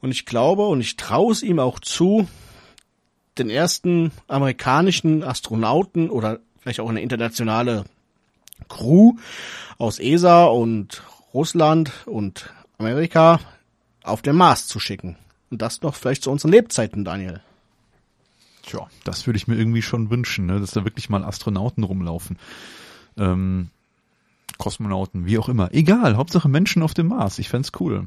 [0.00, 2.28] Und ich glaube und ich traue es ihm auch zu,
[3.38, 7.84] den ersten amerikanischen Astronauten oder vielleicht auch eine internationale
[8.68, 9.14] Crew
[9.78, 11.02] aus ESA und
[11.32, 13.40] Russland und Amerika
[14.02, 15.16] auf den Mars zu schicken.
[15.50, 17.40] Und das noch vielleicht zu unseren Lebzeiten, Daniel.
[18.70, 20.60] Tja, das würde ich mir irgendwie schon wünschen, ne?
[20.60, 22.38] dass da wirklich mal Astronauten rumlaufen.
[23.16, 23.70] Ähm,
[24.58, 25.74] Kosmonauten, wie auch immer.
[25.74, 27.40] Egal, Hauptsache Menschen auf dem Mars.
[27.40, 28.06] Ich fände cool.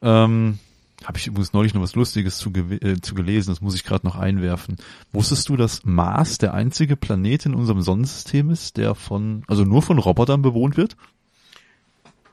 [0.00, 0.60] Ähm,
[1.04, 4.06] habe ich übrigens neulich noch was Lustiges zu, äh, zu gelesen, das muss ich gerade
[4.06, 4.76] noch einwerfen.
[5.10, 9.82] Wusstest du, dass Mars der einzige Planet in unserem Sonnensystem ist, der von, also nur
[9.82, 10.96] von Robotern bewohnt wird?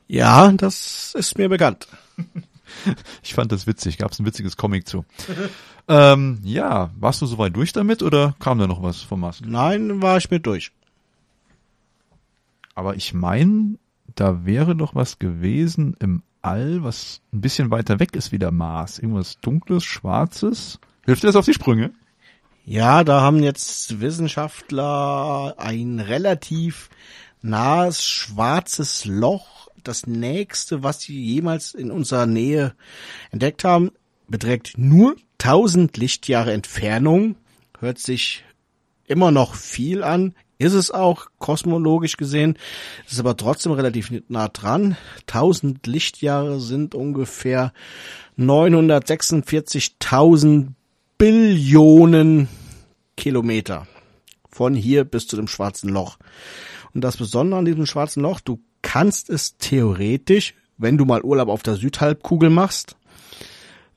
[0.07, 1.87] Ja, das ist mir bekannt.
[3.23, 5.05] ich fand das witzig, gab es ein witziges Comic zu.
[5.87, 9.41] ähm, ja, warst du soweit durch damit oder kam da noch was vom Mars?
[9.45, 10.71] Nein, war ich mit durch.
[12.75, 13.77] Aber ich meine,
[14.15, 18.51] da wäre doch was gewesen im All, was ein bisschen weiter weg ist wie der
[18.51, 18.99] Mars.
[18.99, 20.79] Irgendwas Dunkles, Schwarzes.
[21.05, 21.91] Hilft dir das auf die Sprünge?
[22.65, 26.89] Ja, da haben jetzt Wissenschaftler ein relativ
[27.41, 29.66] nahes schwarzes Loch.
[29.83, 32.73] Das nächste, was sie jemals in unserer Nähe
[33.31, 33.91] entdeckt haben,
[34.27, 37.35] beträgt nur 1000 Lichtjahre Entfernung.
[37.79, 38.43] Hört sich
[39.05, 42.57] immer noch viel an, ist es auch kosmologisch gesehen,
[43.07, 44.97] ist aber trotzdem relativ nah dran.
[45.27, 47.71] 1000 Lichtjahre sind ungefähr
[48.37, 50.69] 946.000
[51.17, 52.47] Billionen
[53.15, 53.87] Kilometer
[54.51, 56.17] von hier bis zu dem schwarzen Loch.
[56.93, 61.49] Und das Besondere an diesem schwarzen Loch, du kannst es theoretisch, wenn du mal Urlaub
[61.49, 62.95] auf der Südhalbkugel machst,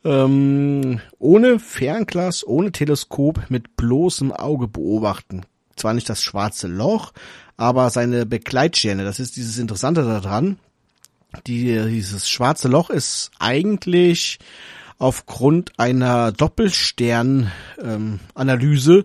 [0.05, 5.45] ähm, ohne Fernglas, ohne Teleskop mit bloßem Auge beobachten
[5.81, 7.13] zwar nicht das schwarze Loch,
[7.57, 9.03] aber seine Begleitsterne.
[9.05, 10.61] Das ist dieses Interessante daran.
[11.47, 14.39] Die, dieses schwarze Loch ist eigentlich
[14.99, 19.05] aufgrund einer Doppelstern-Analyse ähm,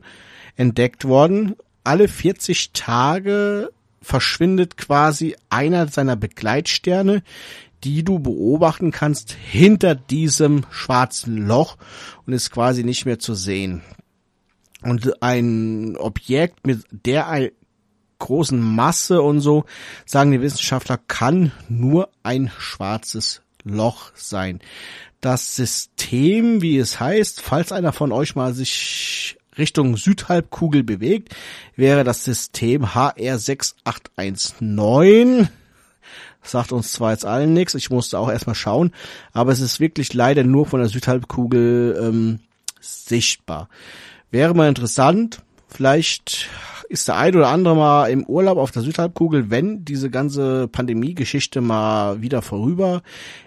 [0.55, 1.55] entdeckt worden.
[1.83, 3.71] Alle 40 Tage
[4.05, 7.23] verschwindet quasi einer seiner Begleitsterne,
[7.83, 11.77] die du beobachten kannst hinter diesem schwarzen Loch
[12.25, 13.81] und ist quasi nicht mehr zu sehen.
[14.83, 17.49] Und ein Objekt mit der
[18.19, 19.65] großen Masse und so,
[20.05, 24.59] sagen die Wissenschaftler, kann nur ein schwarzes Loch sein.
[25.19, 31.35] Das System, wie es heißt, falls einer von euch mal sich Richtung Südhalbkugel bewegt,
[31.75, 35.47] wäre das System HR6819.
[36.43, 38.91] sagt uns zwar jetzt allen nichts, ich musste auch erstmal schauen,
[39.33, 42.39] aber es ist wirklich leider nur von der Südhalbkugel ähm,
[42.79, 43.69] sichtbar.
[44.31, 46.49] Wäre mal interessant, vielleicht
[46.89, 51.61] ist der ein oder andere mal im Urlaub auf der Südhalbkugel, wenn diese ganze Pandemie-Geschichte
[51.61, 53.01] mal wieder vorüber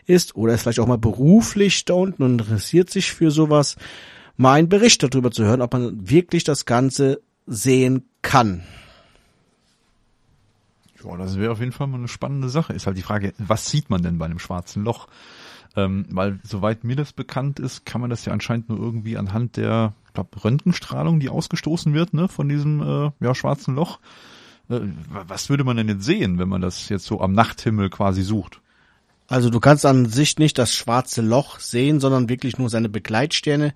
[0.06, 3.76] ist oder ist vielleicht auch mal beruflich da unten und interessiert sich für sowas
[4.39, 8.62] mal einen Bericht darüber zu hören, ob man wirklich das Ganze sehen kann.
[11.05, 12.72] Ja, das wäre auf jeden Fall mal eine spannende Sache.
[12.72, 15.09] Ist halt die Frage, was sieht man denn bei einem schwarzen Loch?
[15.76, 19.57] Ähm, weil soweit mir das bekannt ist, kann man das ja anscheinend nur irgendwie anhand
[19.57, 24.01] der, ich glaube, Röntgenstrahlung, die ausgestoßen wird, ne, von diesem äh, ja, schwarzen Loch.
[24.68, 24.80] Äh,
[25.11, 28.61] was würde man denn jetzt sehen, wenn man das jetzt so am Nachthimmel quasi sucht?
[29.29, 33.74] Also du kannst an sich nicht das schwarze Loch sehen, sondern wirklich nur seine Begleitsterne.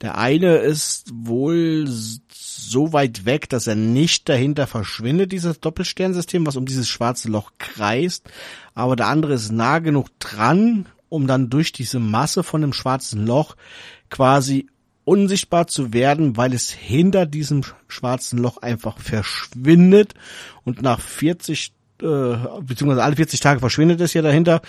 [0.00, 6.56] Der eine ist wohl so weit weg, dass er nicht dahinter verschwindet, dieses Doppelsternsystem, was
[6.56, 8.30] um dieses schwarze Loch kreist.
[8.74, 13.26] Aber der andere ist nah genug dran, um dann durch diese Masse von dem schwarzen
[13.26, 13.56] Loch
[14.08, 14.68] quasi
[15.04, 20.14] unsichtbar zu werden, weil es hinter diesem schwarzen Loch einfach verschwindet
[20.64, 21.72] und nach 40
[22.02, 24.60] äh, beziehungsweise alle 40 Tage verschwindet es ja dahinter.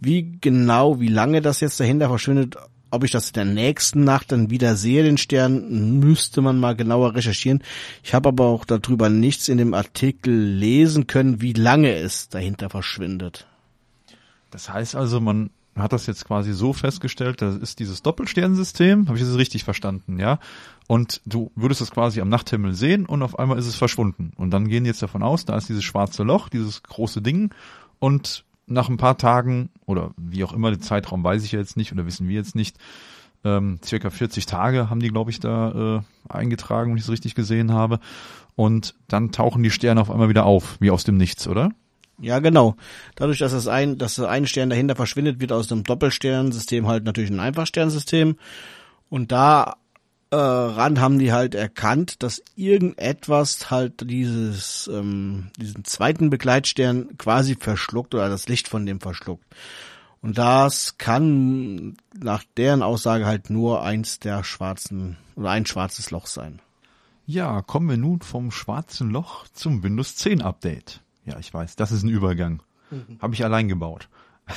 [0.00, 2.56] Wie genau, wie lange das jetzt dahinter verschwindet,
[2.90, 6.74] ob ich das in der nächsten Nacht dann wieder sehe, den Stern, müsste man mal
[6.74, 7.62] genauer recherchieren.
[8.02, 12.68] Ich habe aber auch darüber nichts in dem Artikel lesen können, wie lange es dahinter
[12.70, 13.46] verschwindet.
[14.50, 19.16] Das heißt also, man hat das jetzt quasi so festgestellt, das ist dieses Doppelsternensystem, habe
[19.16, 20.38] ich das richtig verstanden, ja?
[20.88, 24.32] Und du würdest es quasi am Nachthimmel sehen und auf einmal ist es verschwunden.
[24.36, 27.54] Und dann gehen die jetzt davon aus, da ist dieses schwarze Loch, dieses große Ding
[28.00, 31.76] und nach ein paar Tagen oder wie auch immer, den Zeitraum weiß ich ja jetzt
[31.76, 32.76] nicht oder wissen wir jetzt nicht,
[33.44, 37.34] ähm, circa 40 Tage haben die, glaube ich, da äh, eingetragen, wenn ich es richtig
[37.34, 38.00] gesehen habe.
[38.54, 41.70] Und dann tauchen die Sterne auf einmal wieder auf, wie aus dem Nichts, oder?
[42.20, 42.76] Ja, genau.
[43.16, 47.04] Dadurch, dass das ein, dass das ein Stern dahinter verschwindet, wird aus dem Doppelsternsystem halt
[47.04, 48.36] natürlich ein Einfachsternsystem.
[49.08, 49.76] Und da
[50.30, 57.56] äh, ran haben die halt erkannt, dass irgendetwas halt dieses ähm, diesen zweiten Begleitstern quasi
[57.58, 59.44] verschluckt oder das Licht von dem verschluckt.
[60.22, 66.26] Und das kann nach deren Aussage halt nur eins der schwarzen oder ein schwarzes Loch
[66.26, 66.60] sein.
[67.26, 71.00] Ja, kommen wir nun vom schwarzen Loch zum Windows 10 Update.
[71.30, 72.62] Ja, ich weiß, das ist ein Übergang.
[72.90, 73.18] Mhm.
[73.20, 74.08] Habe ich allein gebaut.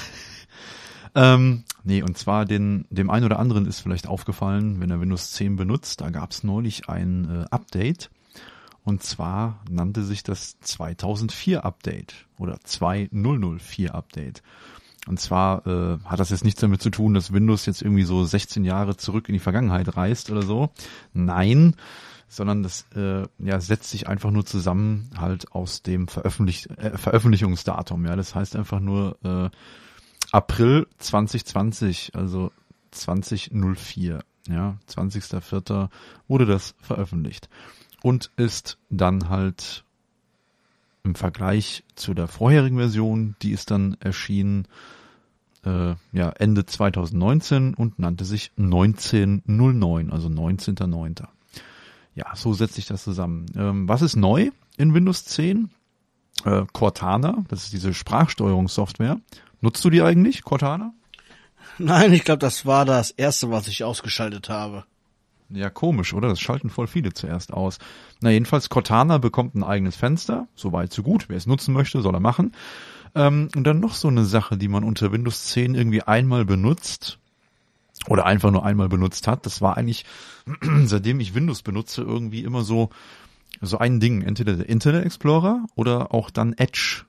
[1.16, 5.32] Ähm, nee, und zwar den, dem einen oder anderen ist vielleicht aufgefallen, wenn er Windows
[5.34, 8.10] 10 benutzt, da gab es neulich ein äh, Update.
[8.84, 14.44] Und zwar nannte sich das 2004 Update oder 2004 Update.
[15.08, 18.26] Und zwar äh, hat das jetzt nichts damit zu tun, dass Windows jetzt irgendwie so
[18.26, 20.72] 16 Jahre zurück in die Vergangenheit reist oder so.
[21.14, 21.76] Nein,
[22.36, 28.06] sondern das äh, ja, setzt sich einfach nur zusammen halt aus dem Veröffentlich äh, Veröffentlichungsdatum.
[28.06, 29.50] Ja, das heißt einfach nur äh,
[30.32, 32.52] April 2020, also
[32.92, 35.90] 2004, ja, 20.04.
[36.28, 37.50] wurde das veröffentlicht
[38.02, 39.84] und ist dann halt
[41.04, 44.68] im Vergleich zu der vorherigen Version, die ist dann erschienen
[45.66, 51.28] äh, ja, Ende 2019 und nannte sich 1909, also 19.09.
[52.16, 53.45] Ja, so setzt sich das zusammen.
[53.55, 55.70] Ähm, was ist neu in Windows 10?
[56.45, 59.20] Äh, Cortana, das ist diese Sprachsteuerungssoftware.
[59.61, 60.93] Nutzt du die eigentlich, Cortana?
[61.78, 64.84] Nein, ich glaube, das war das erste, was ich ausgeschaltet habe.
[65.49, 66.30] Ja, komisch, oder?
[66.30, 67.78] Das schalten voll viele zuerst aus.
[68.22, 70.47] Na, jedenfalls, Cortana bekommt ein eigenes Fenster.
[70.55, 71.30] Soweit, so gut.
[71.30, 72.53] Wer es nutzen möchte, soll er machen.
[73.16, 77.20] Ähm, und dann noch so eine Sache, die man unter Windows 10 irgendwie einmal benutzt.
[78.08, 79.46] Oder einfach nur einmal benutzt hat.
[79.46, 80.06] Das war eigentlich,
[80.86, 82.89] seitdem ich Windows benutze, irgendwie immer so,
[83.62, 84.22] so ein Ding.
[84.22, 87.06] Entweder der Internet Explorer oder auch dann Edge.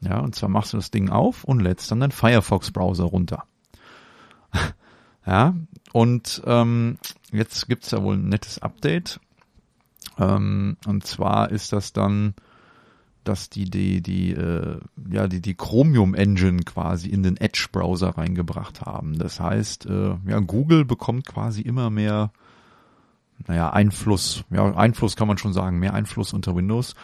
[0.00, 3.44] Ja, und zwar machst du das Ding auf und lädst dann deinen Firefox-Browser runter.
[5.26, 5.54] ja,
[5.92, 6.98] und ähm,
[7.30, 9.20] jetzt gibt's ja wohl ein nettes Update.
[10.18, 12.34] Ähm, und zwar ist das dann,
[13.24, 14.78] dass die die die äh,
[15.10, 19.18] ja die die Chromium Engine quasi in den Edge Browser reingebracht haben.
[19.18, 22.32] Das heißt, äh, ja Google bekommt quasi immer mehr
[23.46, 26.94] naja Einfluss, ja Einfluss kann man schon sagen, mehr Einfluss unter Windows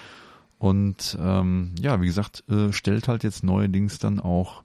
[0.58, 4.64] Und ähm, ja, wie gesagt, äh, stellt halt jetzt neuerdings dann auch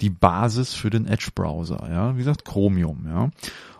[0.00, 3.30] die Basis für den Edge-Browser, ja, wie gesagt, Chromium, ja.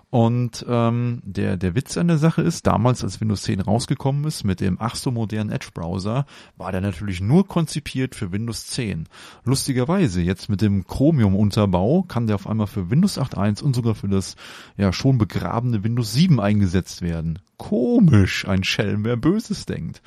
[0.08, 4.44] Und ähm, der, der Witz an der Sache ist, damals, als Windows 10 rausgekommen ist
[4.44, 6.26] mit dem ach so modernen Edge-Browser,
[6.56, 9.08] war der natürlich nur konzipiert für Windows 10.
[9.44, 14.08] Lustigerweise, jetzt mit dem Chromium-Unterbau kann der auf einmal für Windows 8.1 und sogar für
[14.08, 14.36] das
[14.76, 17.40] ja schon begrabene Windows 7 eingesetzt werden.
[17.56, 20.02] Komisch, ein Schelm, wer Böses denkt.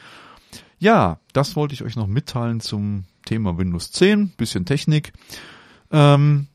[0.78, 5.12] Ja, das wollte ich euch noch mitteilen zum Thema Windows 10, bisschen Technik.
[5.92, 6.48] Ähm,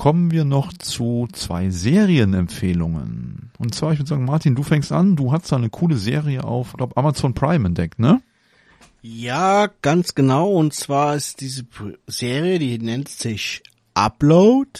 [0.00, 3.50] kommen wir noch zu zwei Serienempfehlungen.
[3.58, 5.14] Und zwar, ich würde sagen, Martin, du fängst an.
[5.14, 8.22] Du hast da eine coole Serie auf, glaube Amazon Prime entdeckt, ne?
[9.02, 10.52] Ja, ganz genau.
[10.52, 11.66] Und zwar ist diese
[12.06, 14.70] Serie, die nennt sich Upload.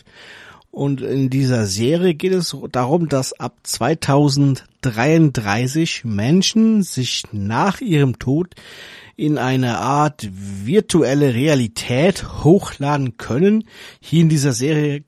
[0.70, 8.54] Und in dieser Serie geht es darum, dass ab 2033 Menschen sich nach ihrem Tod
[9.16, 13.64] in eine Art virtuelle Realität hochladen können.
[14.00, 15.04] Hier in dieser Serie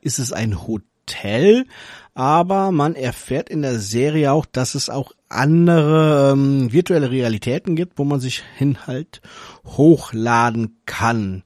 [0.00, 1.66] ist es ein Hotel,
[2.14, 7.98] aber man erfährt in der Serie auch, dass es auch andere ähm, virtuelle Realitäten gibt,
[7.98, 9.20] wo man sich hin halt
[9.64, 11.42] hochladen kann.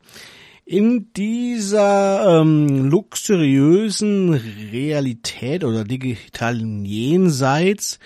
[0.65, 4.33] In dieser ähm, luxuriösen
[4.73, 7.99] Realität oder digitalen Jenseits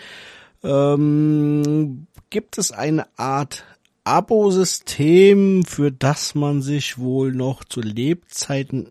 [0.64, 3.64] ähm, gibt es eine Art
[4.04, 8.90] Abosystem, für das man sich wohl noch zu Lebzeiten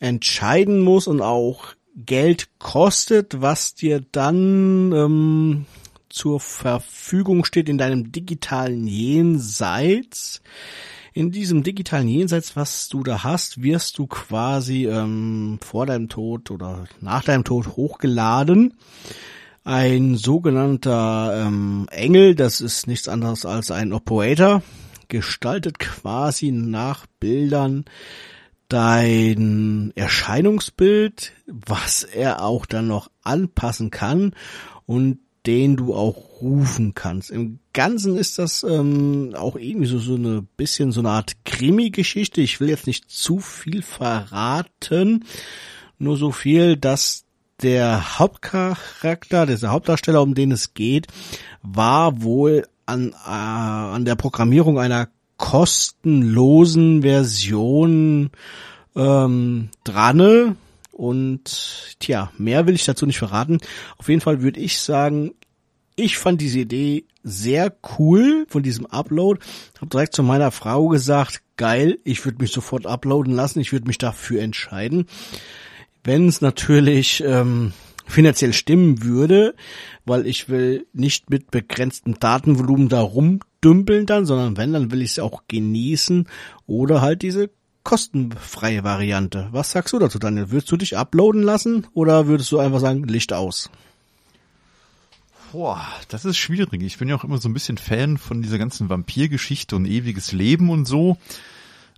[0.00, 5.66] entscheiden muss und auch Geld kostet, was dir dann ähm,
[6.08, 10.42] zur Verfügung steht in deinem digitalen Jenseits.
[11.12, 16.50] In diesem digitalen Jenseits, was du da hast, wirst du quasi ähm, vor deinem Tod
[16.50, 18.74] oder nach deinem Tod hochgeladen.
[19.64, 24.62] Ein sogenannter ähm, Engel, das ist nichts anderes als ein Operator,
[25.08, 27.84] gestaltet quasi nach Bildern
[28.70, 34.34] dein Erscheinungsbild, was er auch dann noch anpassen kann
[34.86, 37.30] und den du auch rufen kannst.
[37.30, 42.40] Im Ganzen ist das ähm, auch irgendwie so, so eine bisschen so eine Art Krimi-Geschichte.
[42.40, 45.24] Ich will jetzt nicht zu viel verraten,
[45.98, 47.24] nur so viel, dass
[47.62, 51.06] der Hauptcharakter, dieser Hauptdarsteller, um den es geht,
[51.62, 55.08] war wohl an, äh, an der Programmierung einer
[55.40, 58.30] kostenlosen Version
[58.94, 60.56] ähm, dran.
[60.92, 63.58] Und tja, mehr will ich dazu nicht verraten.
[63.96, 65.32] Auf jeden Fall würde ich sagen,
[65.96, 69.40] ich fand diese Idee sehr cool von diesem Upload.
[69.80, 73.86] Hab direkt zu meiner Frau gesagt, geil, ich würde mich sofort uploaden lassen, ich würde
[73.86, 75.06] mich dafür entscheiden.
[76.04, 77.72] Wenn es natürlich ähm,
[78.10, 79.54] finanziell stimmen würde,
[80.04, 85.12] weil ich will nicht mit begrenztem Datenvolumen da rumdümpeln dann, sondern wenn, dann will ich
[85.12, 86.28] es auch genießen
[86.66, 87.50] oder halt diese
[87.82, 89.48] kostenfreie Variante.
[89.52, 90.50] Was sagst du dazu, Daniel?
[90.50, 93.70] Würdest du dich uploaden lassen oder würdest du einfach sagen, Licht aus?
[95.52, 96.82] Boah, das ist schwierig.
[96.82, 100.32] Ich bin ja auch immer so ein bisschen Fan von dieser ganzen Vampirgeschichte und ewiges
[100.32, 101.16] Leben und so.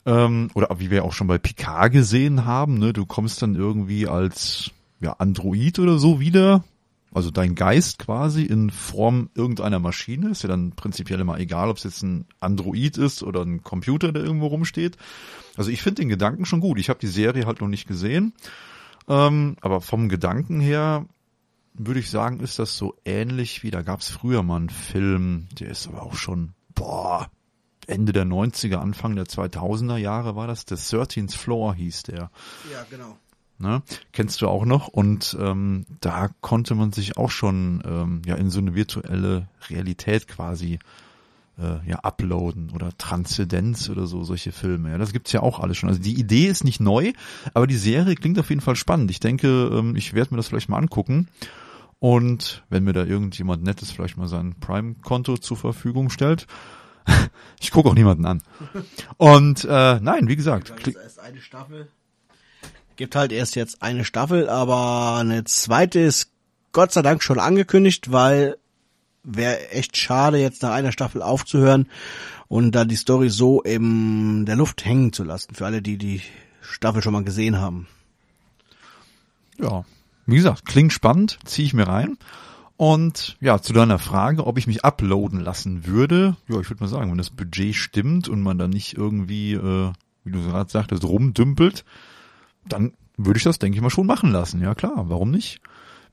[0.06, 4.08] Ähm, oder wie wir auch schon bei Picard gesehen haben, ne, du kommst dann irgendwie
[4.08, 4.70] als
[5.02, 6.64] ja, Android oder so wieder.
[7.14, 10.30] Also dein Geist quasi in Form irgendeiner Maschine.
[10.30, 14.12] Ist ja dann prinzipiell immer egal, ob es jetzt ein Android ist oder ein Computer,
[14.12, 14.96] der irgendwo rumsteht.
[15.56, 16.78] Also ich finde den Gedanken schon gut.
[16.78, 18.32] Ich habe die Serie halt noch nicht gesehen.
[19.08, 21.04] Ähm, aber vom Gedanken her
[21.74, 25.48] würde ich sagen, ist das so ähnlich wie, da gab es früher mal einen Film,
[25.58, 27.30] der ist aber auch schon, boah,
[27.86, 32.30] Ende der 90er, Anfang der 2000er Jahre war das, The 13th Floor hieß der.
[32.70, 33.18] Ja, genau.
[33.62, 33.82] Ne?
[34.10, 34.88] Kennst du auch noch?
[34.88, 40.26] Und ähm, da konnte man sich auch schon ähm, ja in so eine virtuelle Realität
[40.26, 40.80] quasi
[41.58, 44.90] äh, ja uploaden oder Transzendenz oder so solche Filme.
[44.90, 45.88] Ja, das gibt's ja auch alles schon.
[45.88, 47.12] Also die Idee ist nicht neu,
[47.54, 49.12] aber die Serie klingt auf jeden Fall spannend.
[49.12, 51.28] Ich denke, ähm, ich werde mir das vielleicht mal angucken.
[52.00, 56.48] Und wenn mir da irgendjemand Nettes vielleicht mal sein Prime-Konto zur Verfügung stellt,
[57.60, 58.42] ich gucke auch niemanden an.
[59.18, 60.72] Und äh, nein, wie gesagt.
[60.84, 61.86] Erst eine Staffel.
[62.96, 66.30] Gibt halt erst jetzt eine Staffel, aber eine zweite ist
[66.72, 68.56] Gott sei Dank schon angekündigt, weil
[69.24, 71.88] wäre echt schade, jetzt nach einer Staffel aufzuhören
[72.48, 76.22] und da die Story so in der Luft hängen zu lassen, für alle, die die
[76.60, 77.86] Staffel schon mal gesehen haben.
[79.58, 79.84] Ja,
[80.26, 82.18] wie gesagt, klingt spannend, ziehe ich mir rein.
[82.76, 86.88] Und ja, zu deiner Frage, ob ich mich uploaden lassen würde, ja, ich würde mal
[86.88, 89.92] sagen, wenn das Budget stimmt und man da nicht irgendwie, äh,
[90.24, 91.84] wie du gerade sagtest, rumdümpelt,
[92.66, 94.62] dann würde ich das, denke ich mal, schon machen lassen.
[94.62, 95.60] Ja klar, warum nicht?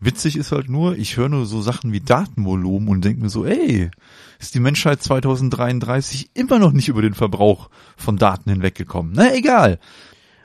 [0.01, 3.45] Witzig ist halt nur, ich höre nur so Sachen wie Datenvolumen und denke mir so,
[3.45, 3.91] ey,
[4.39, 9.11] ist die Menschheit 2033 immer noch nicht über den Verbrauch von Daten hinweggekommen.
[9.13, 9.77] Na egal.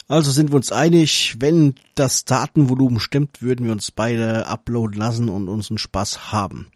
[0.09, 5.28] Also sind wir uns einig, wenn das Datenvolumen stimmt, würden wir uns beide uploaden lassen
[5.28, 6.66] und unseren Spaß haben.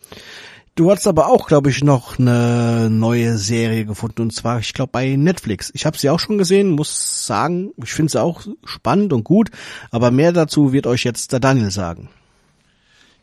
[0.79, 4.93] Du hast aber auch, glaube ich, noch eine neue Serie gefunden und zwar, ich glaube,
[4.93, 5.73] bei Netflix.
[5.75, 9.51] Ich habe sie auch schon gesehen, muss sagen, ich finde sie auch spannend und gut,
[9.91, 12.11] aber mehr dazu wird euch jetzt der Daniel sagen.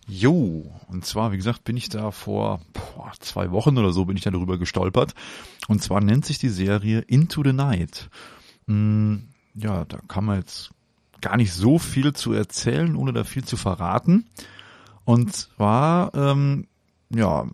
[0.05, 4.17] Jo, und zwar, wie gesagt, bin ich da vor boah, zwei Wochen oder so bin
[4.17, 5.13] ich da darüber gestolpert.
[5.69, 8.09] Und zwar nennt sich die Serie Into the Night.
[8.67, 10.71] Hm, ja, da kann man jetzt
[11.21, 14.25] gar nicht so viel zu erzählen, ohne da viel zu verraten.
[15.05, 16.67] Und zwar ähm,
[17.09, 17.47] ja,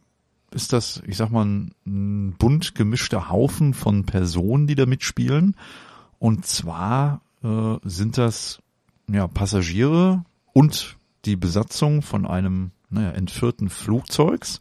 [0.51, 5.55] ist das, ich sag mal, ein bunt gemischter Haufen von Personen, die da mitspielen.
[6.19, 8.59] Und zwar äh, sind das
[9.09, 10.23] ja Passagiere
[10.53, 14.59] und die Besatzung von einem naja, entführten Flugzeugs.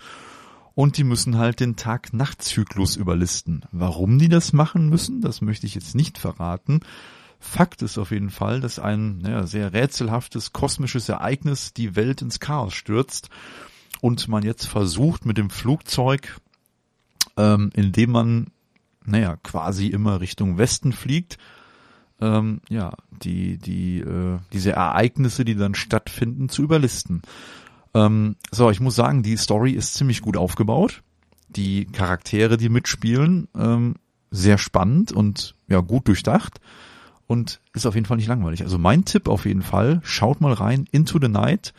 [0.74, 3.64] Und die müssen halt den Tag-Nacht-Zyklus überlisten.
[3.72, 6.80] Warum die das machen müssen, das möchte ich jetzt nicht verraten.
[7.40, 12.38] Fakt ist auf jeden Fall, dass ein naja, sehr rätselhaftes kosmisches Ereignis die Welt ins
[12.38, 13.28] Chaos stürzt
[14.00, 16.40] und man jetzt versucht mit dem Flugzeug,
[17.36, 18.46] ähm, indem man,
[19.04, 21.38] naja, quasi immer Richtung Westen fliegt,
[22.20, 22.92] ähm, ja,
[23.22, 27.22] die, die, äh, diese Ereignisse, die dann stattfinden, zu überlisten.
[27.94, 31.02] Ähm, so, ich muss sagen, die Story ist ziemlich gut aufgebaut.
[31.48, 33.96] Die Charaktere, die mitspielen, ähm,
[34.30, 36.60] sehr spannend und ja, gut durchdacht
[37.26, 38.62] und ist auf jeden Fall nicht langweilig.
[38.62, 41.72] Also mein Tipp auf jeden Fall, schaut mal rein, Into the Night.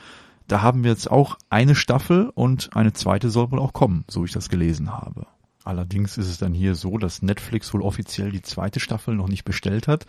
[0.52, 4.26] Da haben wir jetzt auch eine Staffel und eine zweite soll wohl auch kommen, so
[4.26, 5.26] ich das gelesen habe.
[5.64, 9.45] Allerdings ist es dann hier so, dass Netflix wohl offiziell die zweite Staffel noch nicht
[9.45, 10.06] bestellt hat.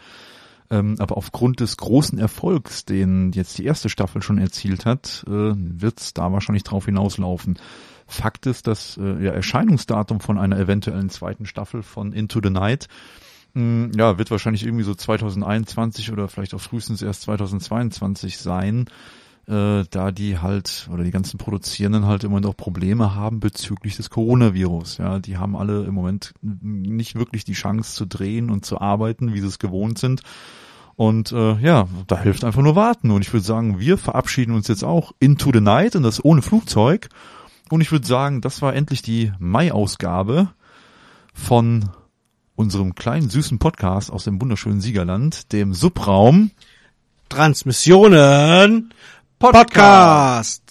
[0.68, 5.52] Ähm, aber aufgrund des großen Erfolgs, den jetzt die erste Staffel schon erzielt hat, äh,
[5.54, 7.56] wird es da wahrscheinlich drauf hinauslaufen.
[8.08, 12.88] Fakt ist, dass äh, ja, Erscheinungsdatum von einer eventuellen zweiten Staffel von Into the Night
[13.54, 18.86] hm, ja, wird wahrscheinlich irgendwie so 2021 oder vielleicht auch frühestens erst 2022 sein
[19.48, 23.96] äh, da die halt oder die ganzen Produzierenden halt im Moment auch Probleme haben bezüglich
[23.96, 24.98] des Coronavirus.
[24.98, 29.34] Ja, die haben alle im Moment nicht wirklich die Chance zu drehen und zu arbeiten,
[29.34, 30.22] wie sie es gewohnt sind.
[30.94, 33.10] Und äh, ja, da hilft einfach nur warten.
[33.10, 36.42] Und ich würde sagen, wir verabschieden uns jetzt auch into the night und das ohne
[36.42, 37.08] Flugzeug.
[37.70, 40.50] Und ich würde sagen, das war endlich die Mai-Ausgabe
[41.32, 41.88] von
[42.54, 46.50] unserem kleinen süßen Podcast aus dem wunderschönen Siegerland, dem Subraum.
[47.28, 48.92] Transmissionen
[49.42, 50.61] Podcast.